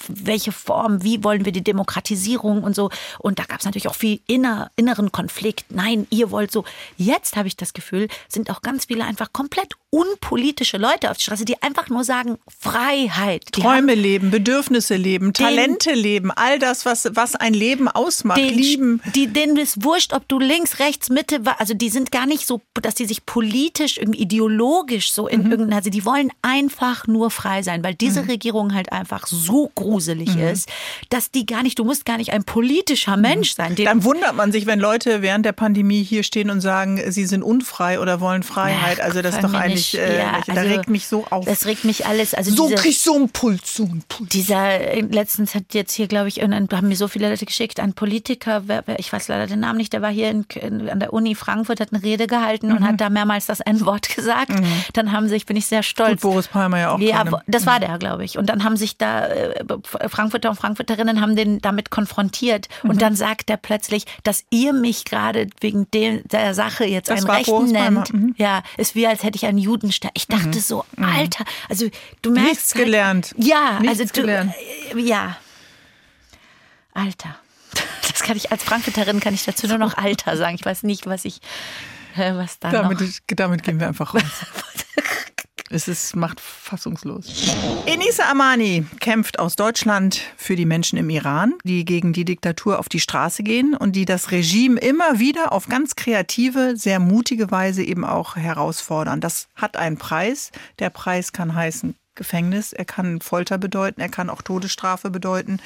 [0.08, 2.90] welche Form, wie wollen wir die Demokratisierung und so.
[3.18, 5.66] Und da gab es natürlich auch viel inner, inneren Konflikt.
[5.70, 6.64] Nein, ihr wollt so.
[6.96, 11.22] Jetzt habe ich das Gefühl, sind auch ganz viele einfach komplett unpolitische Leute auf der
[11.22, 13.44] Straße, die einfach nur sagen, Freiheit.
[13.56, 18.38] Die Träume leben, Bedürfnisse leben, Talente den, leben, all das, was, was ein Leben ausmacht,
[18.38, 19.00] den, lieben.
[19.14, 22.60] Die, denen ist wurscht, ob du links, rechts, Mitte, also die sind gar nicht so,
[22.82, 25.50] dass die sich politisch, irgendwie ideologisch so in mhm.
[25.52, 28.30] irgendeiner, also die wollen einfach nur frei sein, weil diese mhm.
[28.30, 30.48] Regierung halt einfach so gruselig mhm.
[30.48, 30.68] ist,
[31.08, 33.22] dass die gar nicht, du musst gar nicht ein politischer mhm.
[33.22, 33.74] Mensch sein.
[33.74, 37.42] Dann wundert man sich, wenn Leute während der Pandemie hier stehen und sagen, sie sind
[37.42, 38.98] unfrei oder wollen Freiheit.
[38.98, 41.44] Ja, also das ist doch eigentlich mich, äh, ja, also, da regt mich so auf.
[41.44, 42.34] Das regt mich alles.
[42.34, 44.28] Also so krieg ich so einen Puls, so einen Puls.
[44.30, 47.92] Dieser, äh, letztens hat jetzt hier, glaube ich, haben mir so viele Leute geschickt, ein
[47.92, 48.62] Politiker,
[48.98, 51.80] ich weiß leider den Namen nicht, der war hier in, in, an der Uni Frankfurt,
[51.80, 52.76] hat eine Rede gehalten mhm.
[52.76, 54.50] und hat da mehrmals das N-Wort gesagt.
[54.50, 54.66] Mhm.
[54.92, 56.20] Dann haben sich, bin ich sehr stolz.
[56.20, 56.98] Gut, Boris Palmer ja auch.
[56.98, 57.42] Ja, keine.
[57.46, 57.86] das war mhm.
[57.86, 58.38] der, glaube ich.
[58.38, 59.64] Und dann haben sich da äh,
[60.08, 62.68] Frankfurter und Frankfurterinnen haben den damit konfrontiert.
[62.82, 62.90] Mhm.
[62.90, 67.24] Und dann sagt er plötzlich, dass ihr mich gerade wegen dem, der Sache jetzt das
[67.24, 68.12] einen Rechten nennt.
[68.12, 68.34] Mhm.
[68.36, 70.10] Ja, ist wie als hätte ich einen Judenstern.
[70.14, 70.60] Ich dachte mhm.
[70.60, 71.04] so, mhm.
[71.04, 71.88] Alter, also
[72.22, 72.50] du merkst.
[72.50, 73.34] Nichts halt, gelernt.
[73.36, 74.54] Ja, Nichts also du, gelernt.
[74.94, 75.36] Äh, ja.
[76.94, 77.38] Alter.
[78.10, 80.56] Das kann ich als Frankfurterin kann ich dazu nur noch Alter sagen.
[80.56, 81.40] Ich weiß nicht, was ich,
[82.16, 83.08] was da damit, noch.
[83.28, 84.22] Damit gehen wir einfach raus.
[85.70, 87.54] Es ist, macht fassungslos.
[87.84, 92.88] Enisa Amani kämpft aus Deutschland für die Menschen im Iran, die gegen die Diktatur auf
[92.88, 97.82] die Straße gehen und die das Regime immer wieder auf ganz kreative, sehr mutige Weise
[97.82, 99.20] eben auch herausfordern.
[99.20, 100.52] Das hat einen Preis.
[100.78, 105.60] Der Preis kann heißen Gefängnis, er kann Folter bedeuten, er kann auch Todesstrafe bedeuten.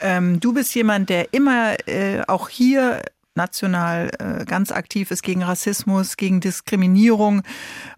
[0.00, 3.02] Ähm, du bist jemand, der immer äh, auch hier
[3.38, 7.42] national äh, ganz aktiv ist gegen Rassismus, gegen Diskriminierung.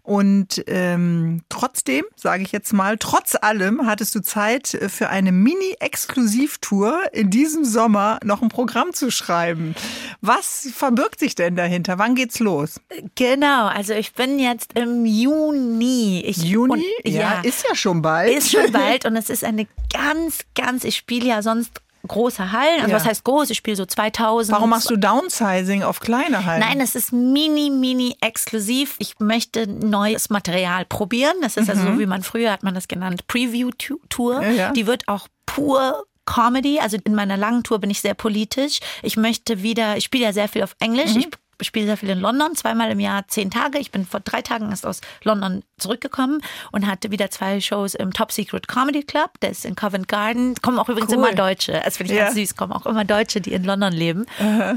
[0.03, 5.31] Und ähm, trotzdem, sage ich jetzt mal, trotz allem hattest du Zeit äh, für eine
[5.31, 9.75] Mini-Exklusivtour in diesem Sommer noch ein Programm zu schreiben.
[10.21, 11.97] Was verbirgt sich denn dahinter?
[11.97, 12.79] Wann geht's los?
[13.15, 16.23] Genau, also ich bin jetzt im Juni.
[16.25, 16.71] Ich, Juni?
[16.71, 18.31] Und, ja, ja, ist ja schon bald.
[18.31, 22.79] Ist schon bald und es ist eine ganz, ganz, ich spiele ja sonst große Hallen.
[22.81, 22.95] Also Ja.
[22.95, 23.49] was heißt groß?
[23.49, 24.55] Ich spiele so 2000.
[24.55, 26.59] Warum machst du Downsizing auf kleine Hallen?
[26.59, 28.95] Nein, es ist mini, mini exklusiv.
[28.99, 31.35] Ich möchte neues Material probieren.
[31.41, 34.41] Das ist also so, wie man früher hat man das genannt, Preview-Tour.
[34.41, 34.55] Mhm.
[34.55, 34.71] Ja.
[34.71, 36.79] Die wird auch pur Comedy.
[36.79, 38.79] Also in meiner langen Tour bin ich sehr politisch.
[39.01, 41.13] Ich möchte wieder, ich spiele ja sehr viel auf Englisch.
[41.13, 41.19] Mhm.
[41.19, 41.27] Ich
[41.61, 43.79] spiele sehr viel in London, zweimal im Jahr zehn Tage.
[43.79, 46.41] Ich bin vor drei Tagen erst aus London zurückgekommen
[46.71, 49.31] und hatte wieder zwei Shows im Top Secret Comedy Club.
[49.41, 50.55] Der ist in Covent Garden.
[50.61, 51.17] Kommen auch übrigens Cool.
[51.17, 51.81] immer Deutsche.
[51.83, 52.25] Das finde ich Ja.
[52.25, 52.55] ganz süß.
[52.55, 54.25] Kommen auch immer Deutsche, die in London leben.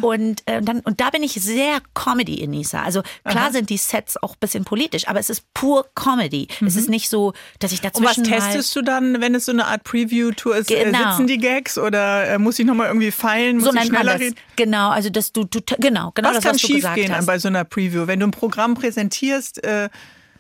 [0.01, 2.83] Und, äh, dann, und da bin ich sehr Comedy in Nisa.
[2.83, 6.49] Also klar sind die Sets auch ein bisschen politisch, aber es ist pur Comedy.
[6.61, 7.91] Es ist nicht so, dass ich Mhm.
[7.95, 10.71] Und was dazwischen testest du dann, wenn es so eine Art Preview-Tour ist?
[10.71, 11.11] Äh, Genau.
[11.11, 13.57] Sitzen die Gags oder äh, muss ich nochmal irgendwie feilen?
[13.59, 14.37] Muss so ich schneller reden?
[14.57, 17.27] Genau, also dass du, du genau, genau Was das, kann was schief gehen hast.
[17.27, 18.07] bei so einer Preview?
[18.07, 19.89] Wenn du ein Programm präsentierst, äh,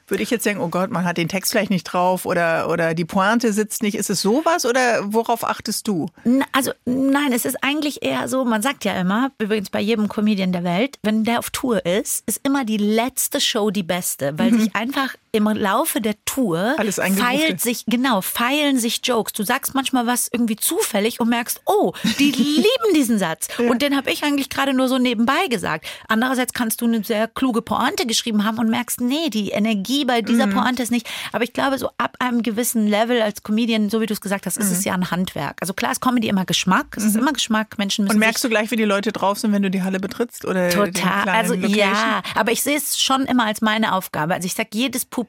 [0.06, 2.94] würde ich jetzt denken, oh Gott, man hat den Text vielleicht nicht drauf oder, oder
[2.94, 3.94] die Pointe sitzt nicht.
[3.94, 6.06] Ist es sowas oder worauf achtest du?
[6.52, 10.52] Also nein, es ist eigentlich eher so, man sagt ja immer, übrigens bei jedem Comedian
[10.52, 14.52] der Welt, wenn der auf Tour ist, ist immer die letzte Show die beste, weil
[14.52, 16.78] sich einfach im Laufe der Tour Mhm.
[16.78, 17.62] Alles feilt ist.
[17.62, 19.32] sich, genau, feilen sich Jokes.
[19.32, 23.48] Du sagst manchmal was irgendwie zufällig und merkst, oh, die lieben diesen Satz.
[23.58, 25.86] Und den habe ich eigentlich gerade nur so nebenbei gesagt.
[26.08, 30.22] Andererseits kannst du eine sehr kluge Pointe geschrieben haben und merkst, nee, die Energie bei
[30.22, 30.54] dieser Mhm.
[30.54, 31.08] Pointe ist nicht.
[31.32, 34.46] Aber ich glaube, so ab einem gewissen Level als Comedian, so wie du es gesagt
[34.46, 34.72] hast, ist Mhm.
[34.72, 35.56] es ja ein Handwerk.
[35.60, 36.94] Also klar ist Comedy immer Geschmack.
[36.96, 37.78] Es ist immer Geschmack.
[37.78, 39.98] Menschen müssen Und merkst du gleich, wie die Leute drauf sind, wenn du die Halle
[40.00, 40.44] betrittst?
[40.44, 41.28] Oder Total.
[41.28, 41.78] Also Location?
[41.78, 44.34] ja, aber ich sehe es schon immer als meine Aufgabe.
[44.34, 45.23] Also ich sage, jedes Publikum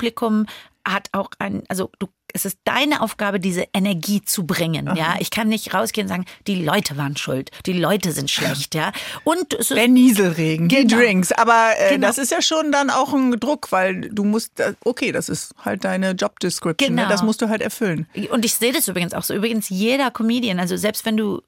[0.88, 4.92] hat auch ein, also du, es ist deine Aufgabe, diese Energie zu bringen.
[4.96, 8.76] Ja, ich kann nicht rausgehen und sagen, die Leute waren schuld, die Leute sind schlecht.
[8.76, 8.92] Ja,
[9.24, 10.98] und es ist Der Nieselregen, die Genau.
[10.98, 11.32] Drinks.
[11.32, 12.08] Aber äh, Genau.
[12.08, 15.54] das ist ja schon dann auch ein Druck, weil du musst, äh, okay, das ist
[15.64, 16.94] halt deine Job Description.
[16.94, 17.02] Ne?
[17.04, 17.10] Genau.
[17.12, 18.06] Das musst du halt erfüllen.
[18.32, 19.34] Und ich sehe das übrigens auch so.
[19.34, 21.42] Übrigens, jeder Comedian, also selbst wenn du,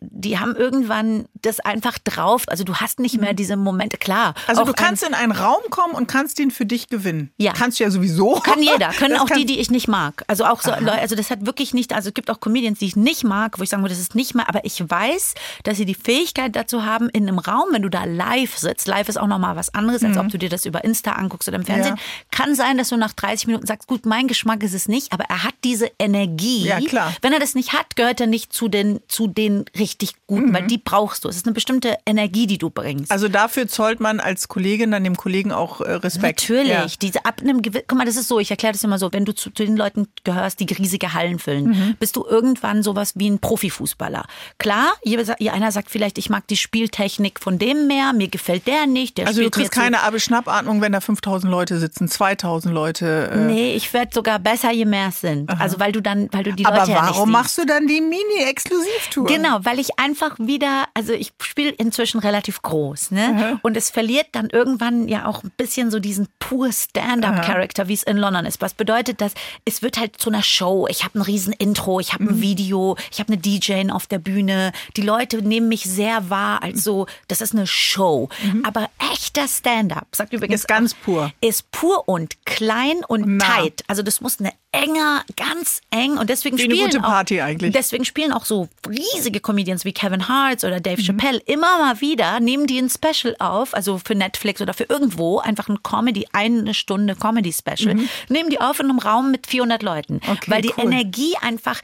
[0.00, 2.44] die haben irgendwann das einfach drauf.
[2.48, 3.96] Also du hast nicht mehr diese Momente.
[3.96, 4.30] Klar.
[4.30, 4.34] Mhm.
[4.48, 7.30] Also du kannst in einen Raum kommen und kannst ihn für dich gewinnen.
[7.38, 7.52] Ja.
[7.54, 8.34] Kannst du ja sowieso.
[8.40, 10.01] Kann jeder, können Das auch die, die ich nicht mag.
[10.26, 12.86] Also auch so Leute, also das hat wirklich nicht, also es gibt auch Comedians, die
[12.86, 15.34] ich nicht mag, wo ich sagen würde, das ist nicht mal, aber ich weiß,
[15.64, 19.08] dass sie die Fähigkeit dazu haben, in einem Raum, wenn du da live sitzt, live
[19.08, 21.64] ist auch nochmal was anderes, als ob du dir das über Insta anguckst oder im
[21.64, 21.98] Fernsehen, Mhm.
[21.98, 22.02] Ja.
[22.30, 25.24] kann sein, dass du nach 30 Minuten sagst, gut, mein Geschmack ist es nicht, aber
[25.28, 26.64] er hat diese Energie.
[26.66, 27.12] Ja, klar.
[27.22, 30.66] Wenn er das nicht hat, gehört er nicht zu den, zu den richtig guten, weil
[30.66, 31.28] die brauchst du.
[31.28, 33.10] Es ist eine bestimmte Energie, die du bringst.
[33.10, 33.12] Mhm.
[33.12, 36.42] Also dafür zollt man als Kollegin dann dem Kollegen auch äh, Respekt.
[36.48, 36.86] Natürlich, Ja.
[37.00, 39.34] diese ab einem guck mal, das ist so, ich erkläre das immer so, wenn du
[39.34, 39.91] zu, zu den Leuten
[40.24, 41.96] gehörst, die riesige Hallen füllen, Mhm.
[41.98, 44.24] bist du irgendwann sowas wie ein Profifußballer.
[44.58, 48.86] Klar, jeder einer sagt vielleicht, ich mag die Spieltechnik von dem mehr, mir gefällt der
[48.86, 53.30] nicht, der Also du kriegst keine Abschnappatmung, wenn da 5000 Leute sitzen, 2000 Leute.
[53.32, 53.36] Äh.
[53.38, 55.50] Nee, ich werde sogar besser, je mehr es sind.
[55.60, 57.32] Also weil du dann, weil du die Aber Leute ja nicht warum siehst.
[57.32, 59.26] machst du dann die Mini-Exklusivtour?
[59.26, 63.58] Genau, weil ich einfach wieder, also ich spiele inzwischen relativ groß, ne?
[63.62, 68.02] Und es verliert dann irgendwann ja auch ein bisschen so diesen pur Stand-up-Charakter, wie es
[68.02, 68.60] in London ist.
[68.60, 69.32] Was bedeutet das?
[69.64, 70.86] Es wird halt zu einer Show.
[70.88, 72.42] Ich habe ein riesen Intro, ich habe ein Mhm.
[72.42, 74.72] Video, ich habe eine DJ auf der Bühne.
[74.96, 78.28] Die Leute nehmen mich sehr wahr als so, das ist eine Show.
[78.64, 80.54] Aber echter Stand-up, sagt übrigens Mhm.
[80.62, 81.32] Ist ganz auch, pur.
[81.40, 83.44] Ist pur und klein und Nah.
[83.44, 83.84] tight.
[83.86, 87.40] Also das muss eine enger, ganz eng und deswegen Wie eine spielen gute auch, Party
[87.42, 87.72] eigentlich.
[87.72, 90.82] Deswegen spielen auch so riesige Comedians wie Kevin Hart oder Mhm.
[90.82, 94.84] Dave Chappelle immer mal wieder, nehmen die ein Special auf, also für Netflix oder für
[94.84, 97.96] irgendwo, einfach ein Comedy, eine Stunde Comedy-Special,
[98.30, 100.14] nehmen die auf in einem Raum mit 400 Leuten.
[100.14, 100.32] Mhm.
[100.32, 100.84] Okay, weil die cool.
[100.84, 101.80] Energie einfach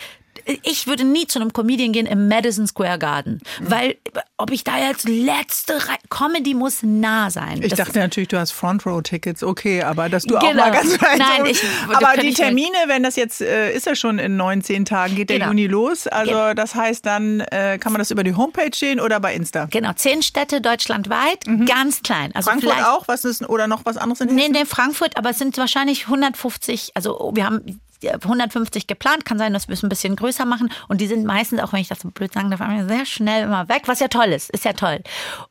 [0.63, 3.71] ich würde nie zu einem Comedian gehen im Madison Square Garden, Mhm.
[3.71, 3.97] weil
[4.39, 7.61] ob ich da jetzt letzte Reihe, Comedy muss nah sein.
[7.63, 10.63] Ich Das dachte natürlich, du hast Front-Row-Tickets, okay, aber dass du auch Genau.
[10.65, 11.63] mal ganz weit Nein, ich-
[11.95, 15.31] Aber die Termine, wenn das jetzt, äh, ist ja schon in neun, zehn Tagen, geht
[15.31, 15.49] der Genau.
[15.51, 16.07] Juni los.
[16.07, 16.55] Also Genau.
[16.55, 19.67] das heißt dann, äh, kann man das über die Homepage sehen oder bei Insta?
[19.71, 22.31] Genau, zehn Städte deutschlandweit, ganz klein.
[22.35, 22.61] Also Mhm.
[22.63, 23.09] Frankfurt auch?
[23.09, 24.53] Was ist, oder noch was anderes in Nee, Hessen?
[24.53, 29.69] nee, Frankfurt, aber es sind wahrscheinlich 150, also wir haben 150 geplant, kann sein, dass
[29.69, 32.11] wir es ein bisschen größer machen und die sind meistens, auch wenn ich das so
[32.11, 35.01] blöd sagen darf, sehr schnell immer weg, was ja toll ist, ist ja toll.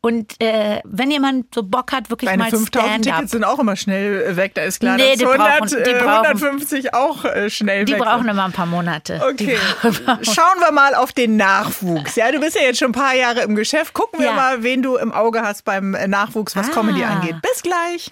[0.01, 3.59] Und äh, wenn jemand so Bock hat, wirklich Deine mal 5000 Stand-up, Tickets sind auch
[3.59, 4.53] immer schnell äh, weg.
[4.55, 7.85] Da ist klar, Nee, dass die 100, brauchen- die äh, brauchen- 150 auch äh, schnell
[7.85, 8.29] die weg brauchen sind.
[8.31, 9.19] immer ein paar Monate.
[9.39, 12.15] Die Okay, brauchen- schauen wir mal auf den Nachwuchs.
[12.15, 13.93] Ja, du bist ja jetzt schon ein paar Jahre im Geschäft.
[13.93, 14.33] Gucken wir Ja.
[14.33, 16.73] mal, wen du im Auge hast beim Nachwuchs, was Ah.
[16.73, 17.35] Comedy angeht.
[17.41, 18.11] Bis gleich.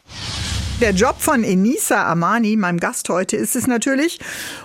[0.82, 4.19] Der Job von Enisa Amani, meinem Gast heute, ist es natürlich,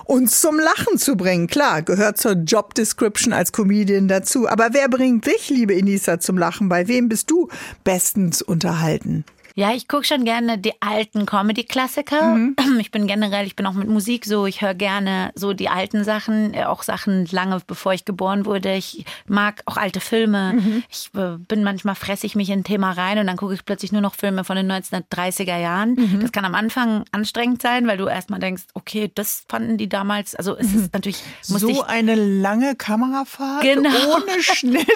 [0.06, 1.46] uns zum Lachen zu bringen.
[1.46, 4.48] Klar, gehört zur Job Description als Comedian dazu.
[4.48, 6.68] Aber wer bringt dich, liebe Enisa, zum Lachen?
[6.68, 7.48] Bei wem bist du
[7.84, 9.24] bestens unterhalten?
[9.54, 12.22] Ja, ich gucke schon gerne die alten Comedy-Klassiker.
[12.34, 12.56] Mhm.
[12.80, 16.02] Ich bin generell, ich bin auch mit Musik so, ich höre gerne so die alten
[16.02, 18.74] Sachen, äh, auch Sachen lange bevor ich geboren wurde.
[18.74, 20.54] Ich mag auch alte Filme.
[20.54, 20.82] Mhm.
[20.88, 23.64] Ich äh, bin manchmal fresse ich mich in ein Thema rein und dann gucke ich
[23.64, 25.94] plötzlich nur noch Filme von den 1930er Jahren.
[25.94, 26.20] Mhm.
[26.20, 30.34] Das kann am Anfang anstrengend sein, weil du erstmal denkst, okay, das fanden die damals.
[30.34, 30.90] Also es ist mhm.
[30.92, 31.22] natürlich.
[31.42, 33.90] So eine lange Kamerafahrt genau.
[34.16, 34.86] ohne Schnitt.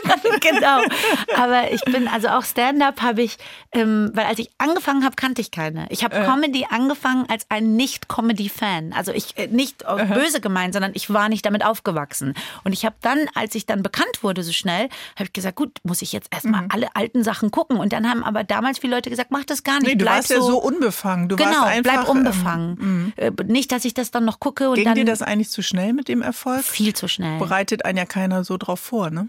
[0.41, 0.83] genau.
[1.37, 3.37] Aber ich bin, also auch Stand-up habe ich,
[3.73, 5.87] ähm, weil als ich angefangen habe, kannte ich keine.
[5.91, 6.25] Ich habe äh.
[6.25, 8.93] Comedy angefangen als ein Nicht-Comedy-Fan.
[8.93, 12.35] Also ich äh, nicht uh böse gemeint, sondern ich war nicht damit aufgewachsen.
[12.65, 15.79] Und ich habe dann, als ich dann bekannt wurde so schnell, habe ich gesagt, gut,
[15.83, 16.69] muss ich jetzt erstmal mhm.
[16.71, 17.79] alle alten Sachen gucken.
[17.79, 19.89] Und dann haben aber damals viele Leute gesagt, mach das gar nicht.
[19.89, 21.29] Nee, du bleib warst so, ja so unbefangen.
[21.29, 23.13] Du genau, warst einfach, bleib unbefangen.
[23.17, 24.95] Ähm, nicht, dass ich das dann noch gucke und Ging dann.
[24.95, 26.65] dir das eigentlich zu schnell mit dem Erfolg?
[26.65, 27.39] Viel zu schnell.
[27.39, 29.29] Bereitet einen ja keiner so drauf vor, ne?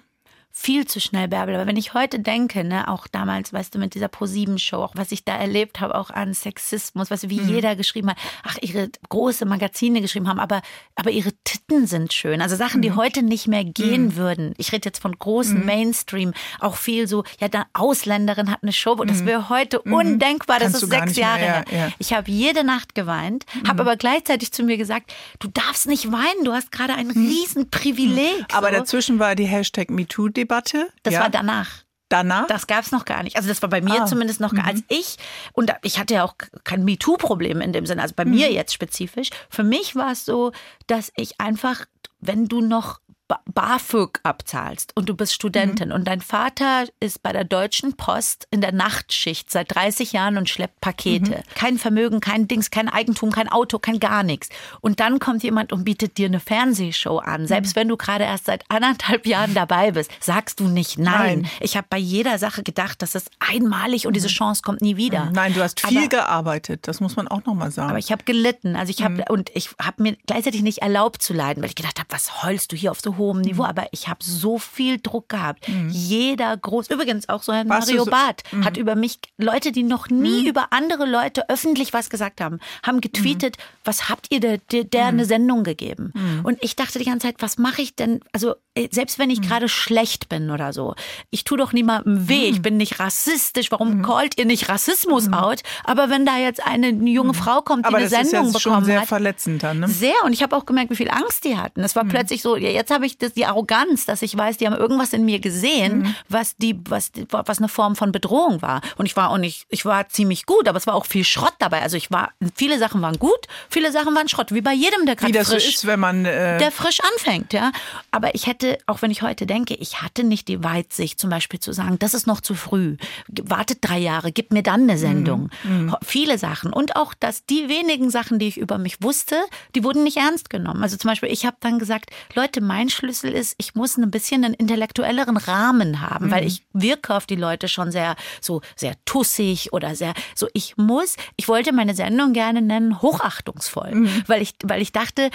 [0.58, 1.54] Viel zu schnell Bärbel.
[1.56, 5.12] Aber wenn ich heute denke, ne, auch damals, weißt du, mit dieser Pro-7-Show, auch was
[5.12, 7.50] ich da erlebt habe, auch an Sexismus, weißt du, wie mhm.
[7.50, 10.62] jeder geschrieben hat, ach, ihre große Magazine geschrieben haben, aber,
[10.96, 12.42] aber ihre Titten sind schön.
[12.42, 12.96] Also Sachen, die mhm.
[12.96, 14.16] heute nicht mehr gehen mhm.
[14.16, 14.54] würden.
[14.58, 15.66] Ich rede jetzt von großen mhm.
[15.66, 19.26] Mainstream, auch viel so, ja, da Ausländerin hat eine Show, das mhm.
[19.26, 19.94] wäre heute mhm.
[19.94, 21.66] undenkbar, das ist sechs Jahre her.
[21.70, 21.92] Ja, ja.
[22.00, 26.46] Ich habe jede Nacht geweint, habe aber gleichzeitig zu mir gesagt, du darfst nicht weinen,
[26.46, 28.46] du hast gerade ein Riesenprivileg.
[28.54, 28.76] Aber so.
[28.76, 30.90] dazwischen war die Hashtag MeToo Debatte.
[31.04, 31.22] Das ja.
[31.22, 31.86] war danach.
[32.10, 32.46] Danach?
[32.48, 33.36] Das gab es noch gar nicht.
[33.36, 34.06] Also das war bei mir ah.
[34.06, 34.70] zumindest noch gar mhm.
[34.70, 35.18] als ich.
[35.54, 38.32] Und ich hatte ja auch kein MeToo-Problem in dem Sinne, also bei mhm.
[38.32, 39.30] mir jetzt spezifisch.
[39.50, 40.52] Für mich war es so,
[40.88, 41.86] dass ich einfach,
[42.20, 45.96] wenn du noch BAföG abzahlst und du bist Studentin mhm.
[45.96, 50.50] und dein Vater ist bei der Deutschen Post in der Nachtschicht seit 30 Jahren und
[50.50, 51.32] schleppt Pakete.
[51.32, 51.56] Mhm.
[51.56, 54.50] Kein Vermögen, kein Dings, kein Eigentum, kein Auto, kein gar nichts.
[54.82, 57.44] Und dann kommt jemand und bietet dir eine Fernsehshow an.
[57.44, 57.48] Mhm.
[57.48, 61.42] Selbst wenn du gerade erst seit anderthalb Jahren dabei bist, sagst du nicht nein.
[61.42, 61.52] nein.
[61.62, 64.34] Ich habe bei jeder Sache gedacht, das ist einmalig und diese mhm.
[64.34, 65.26] Chance kommt nie wieder.
[65.26, 65.32] Mhm.
[65.32, 67.90] Nein, du hast viel aber, gearbeitet, das muss man auch nochmal sagen.
[67.90, 68.76] Aber ich habe gelitten.
[68.76, 69.24] Also ich habe mhm.
[69.30, 72.72] und ich habe mir gleichzeitig nicht erlaubt zu leiden, weil ich gedacht habe, was heulst
[72.72, 73.70] du hier auf so hohem Niveau, mhm.
[73.70, 75.68] aber ich habe so viel Druck gehabt.
[75.68, 75.90] Mhm.
[75.90, 78.12] Jeder groß, übrigens auch so ein Warst Mario so?
[78.12, 78.66] Barth mhm.
[78.66, 80.48] hat über mich, Leute, die noch nie mhm.
[80.48, 83.62] über andere Leute öffentlich was gesagt haben, haben getweetet, mhm.
[83.84, 86.14] was habt ihr der, der, der eine Sendung gegeben?
[86.44, 88.22] Und ich dachte die ganze Zeit, was mache ich denn?
[88.32, 88.56] Also
[88.92, 90.96] selbst wenn ich gerade schlecht bin oder so,
[91.30, 95.62] ich tue doch niemandem weh, ich bin nicht rassistisch, warum callt ihr nicht Rassismus out?
[95.84, 98.82] Aber wenn da jetzt eine junge Frau kommt, die aber eine Sendung ist jetzt bekommen
[98.82, 99.88] schon sehr hat, verletzend dann, ne?
[99.88, 101.82] sehr und ich habe auch gemerkt, wie viel Angst die hatten.
[101.82, 104.68] Es war plötzlich so, ja, jetzt habe ich das, die Arroganz, dass ich weiß, die
[104.68, 106.16] haben irgendwas in mir gesehen, mhm.
[106.28, 108.82] was die, was, was eine Form von Bedrohung war.
[108.98, 111.54] Und ich war auch nicht, ich war ziemlich gut, aber es war auch viel Schrott
[111.60, 111.82] dabei.
[111.82, 115.16] Also ich war, viele Sachen waren gut, viele Sachen waren Schrott, wie bei jedem, der
[115.16, 117.72] gerade frisch, so ist, wenn man, äh der frisch anfängt, ja.
[118.12, 121.60] Aber ich hätte, auch wenn ich heute denke, ich hatte nicht die Weitsicht, zum Beispiel
[121.60, 122.98] zu sagen, das ist noch zu früh.
[123.28, 125.50] Wartet drei Jahre, gib mir dann eine Sendung.
[125.64, 125.86] Mhm.
[125.86, 125.96] mhm.
[126.04, 126.74] Viele Sachen.
[126.74, 129.36] Und auch, dass die wenigen Sachen, die ich über mich wusste,
[129.76, 130.84] die wurden nicht ernst genommen.
[130.84, 134.44] Also zum Beispiel, ich habe dann gesagt, Leute, mein Schlüssel ist, ich muss ein bisschen
[134.44, 136.32] einen intellektuelleren Rahmen haben, mhm.
[136.32, 140.78] weil ich wirke auf die Leute schon sehr, so sehr tussig oder sehr, so ich
[140.78, 144.24] muss, ich wollte meine Sendung gerne nennen, hochachtungsvoll, mhm.
[144.28, 145.30] weil ich, weil ich dachte,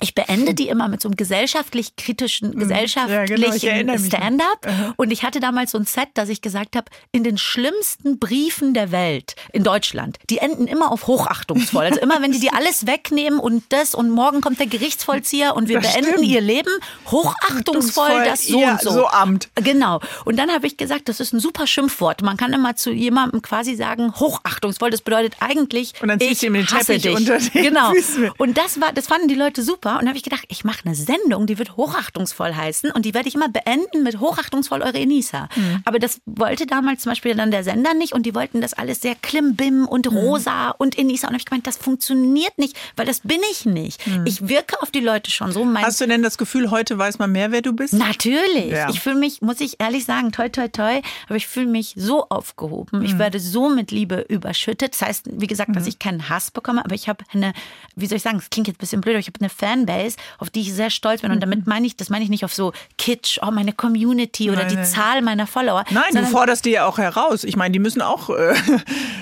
[0.00, 2.58] ich beende die immer mit so einem gesellschaftlich kritischen, mhm.
[2.58, 4.94] gesellschaftlichen ja, genau, Stand-up.
[4.96, 8.74] Und ich hatte damals so ein Set, dass ich gesagt habe, in den schlimmsten Briefen
[8.74, 11.84] der Welt in Deutschland, die enden immer auf hochachtungsvoll.
[11.84, 15.68] Also immer, wenn die dir alles wegnehmen und das und morgen kommt der Gerichtsvollzieher und
[15.68, 16.26] wir das beenden stimmt.
[16.26, 16.70] ihr Leben,
[17.10, 18.90] hochachtungsvoll, das so ja, und so.
[18.90, 19.48] So Amt.
[19.54, 20.00] Genau.
[20.24, 22.22] Und dann habe ich gesagt, das ist ein super Schimpfwort.
[22.22, 24.90] Man kann immer zu jemandem quasi sagen, hochachtungsvoll.
[24.90, 26.42] Das bedeutet eigentlich, und dann ich
[26.72, 27.14] hasse dich.
[27.14, 27.92] Unter den genau.
[27.92, 28.30] Füßen.
[28.38, 29.98] Und das war, das fanden die Leute super super.
[29.98, 33.14] Und da habe ich gedacht, ich mache eine Sendung, die wird hochachtungsvoll heißen und die
[33.14, 35.48] werde ich immer beenden mit hochachtungsvoll eure Enisa.
[35.54, 35.82] Mhm.
[35.84, 39.00] Aber das wollte damals zum Beispiel dann der Sender nicht und die wollten das alles
[39.00, 40.16] sehr klimbim und mhm.
[40.16, 40.74] rosa mhm.
[40.78, 41.28] und Enisa.
[41.28, 44.06] Und habe ich gemeint, das funktioniert nicht, weil das bin ich nicht.
[44.06, 44.26] Mhm.
[44.26, 45.64] Ich wirke auf die Leute schon so.
[45.74, 47.92] Hast du denn das Gefühl, heute weiß man mehr, wer du bist?
[47.92, 48.70] Natürlich.
[48.70, 48.88] Ja.
[48.90, 52.28] Ich fühle mich, muss ich ehrlich sagen, toi, toi, toi, aber ich fühle mich so
[52.28, 53.02] aufgehoben.
[53.02, 53.18] Ich mhm.
[53.18, 54.94] werde so mit Liebe überschüttet.
[54.94, 55.88] Das heißt, wie gesagt, dass mhm.
[55.88, 57.52] ich keinen Hass bekomme, aber ich habe eine,
[57.96, 60.16] wie soll ich sagen, es klingt jetzt ein bisschen blöd, aber ich habe eine Fanbase,
[60.38, 61.30] auf die ich sehr stolz bin.
[61.30, 61.64] Und damit mhm.
[61.66, 64.82] meine ich, das meine ich nicht auf so Kitsch, oh, meine Community oder nein, die
[64.82, 65.84] Zahl meiner Follower.
[65.90, 67.44] Nein, du forderst die ja auch heraus.
[67.44, 68.54] Ich meine, die müssen auch äh,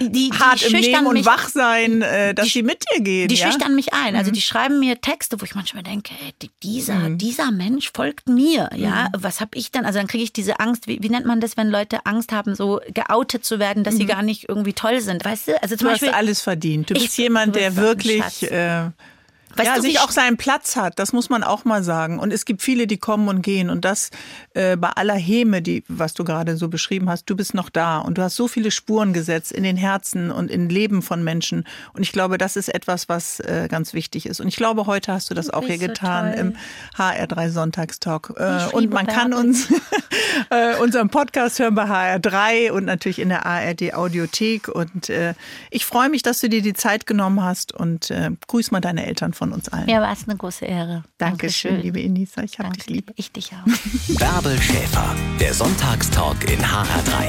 [0.00, 3.02] die, die hart im Nehmen und mich, wach sein, äh, dass die, sie mit dir
[3.02, 3.28] gehen.
[3.28, 3.46] Die ja?
[3.46, 4.16] schüchtern mich ein.
[4.16, 4.34] Also mhm.
[4.34, 7.18] die schreiben mir Texte, wo ich manchmal denke, ey, dieser, mhm.
[7.18, 8.70] dieser Mensch folgt mir.
[8.74, 9.22] Ja, mhm.
[9.22, 9.84] was habe ich dann?
[9.84, 10.86] Also dann kriege ich diese Angst.
[10.86, 14.04] Wie, wie, nennt man das, wenn Leute Angst haben, so geoutet zu werden, dass sie
[14.04, 14.08] mhm.
[14.08, 15.24] gar nicht irgendwie toll sind?
[15.24, 15.62] Weißt du?
[15.62, 16.90] Also zum du Beispiel, hast alles verdient.
[16.90, 18.22] Du bist jemand, der wirklich
[19.56, 22.18] Weißt ja, du, sich auch seinen Platz hat, das muss man auch mal sagen.
[22.18, 23.70] Und es gibt viele, die kommen und gehen.
[23.70, 24.10] Und das
[24.54, 27.98] äh, bei aller Häme, die, was du gerade so beschrieben hast, du bist noch da
[27.98, 31.64] und du hast so viele Spuren gesetzt in den Herzen und in Leben von Menschen.
[31.92, 34.40] Und ich glaube, das ist etwas, was äh, ganz wichtig ist.
[34.40, 36.40] Und ich glaube, heute hast du das auch hier so getan toll.
[36.40, 36.56] im
[36.96, 38.34] HR3 Sonntagstalk.
[38.36, 39.68] Äh, und man kann uns
[40.50, 44.68] äh, unseren Podcast hören bei HR3 und natürlich in der ARD Audiothek.
[44.68, 45.34] Und äh,
[45.70, 49.06] ich freue mich, dass du dir die Zeit genommen hast und äh, grüß mal deine
[49.06, 49.86] Eltern von uns allen.
[49.86, 51.02] Mir war es eine große Ehre.
[51.18, 51.80] Dankeschön, Dankeschön.
[51.82, 52.44] liebe Inisa.
[52.44, 53.12] Ich habe dich lieb.
[53.16, 54.16] Ich dich auch.
[54.18, 57.26] Bärbel Schäfer, der Sonntagstalk in HR3.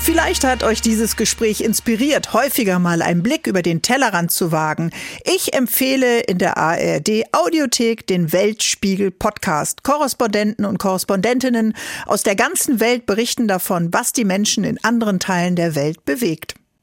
[0.00, 4.90] Vielleicht hat euch dieses Gespräch inspiriert, häufiger mal einen Blick über den Tellerrand zu wagen.
[5.24, 9.82] Ich empfehle in der ARD Audiothek den Weltspiegel Podcast.
[9.82, 11.74] Korrespondenten und Korrespondentinnen
[12.06, 16.54] aus der ganzen Welt berichten davon, was die Menschen in anderen Teilen der Welt bewegt.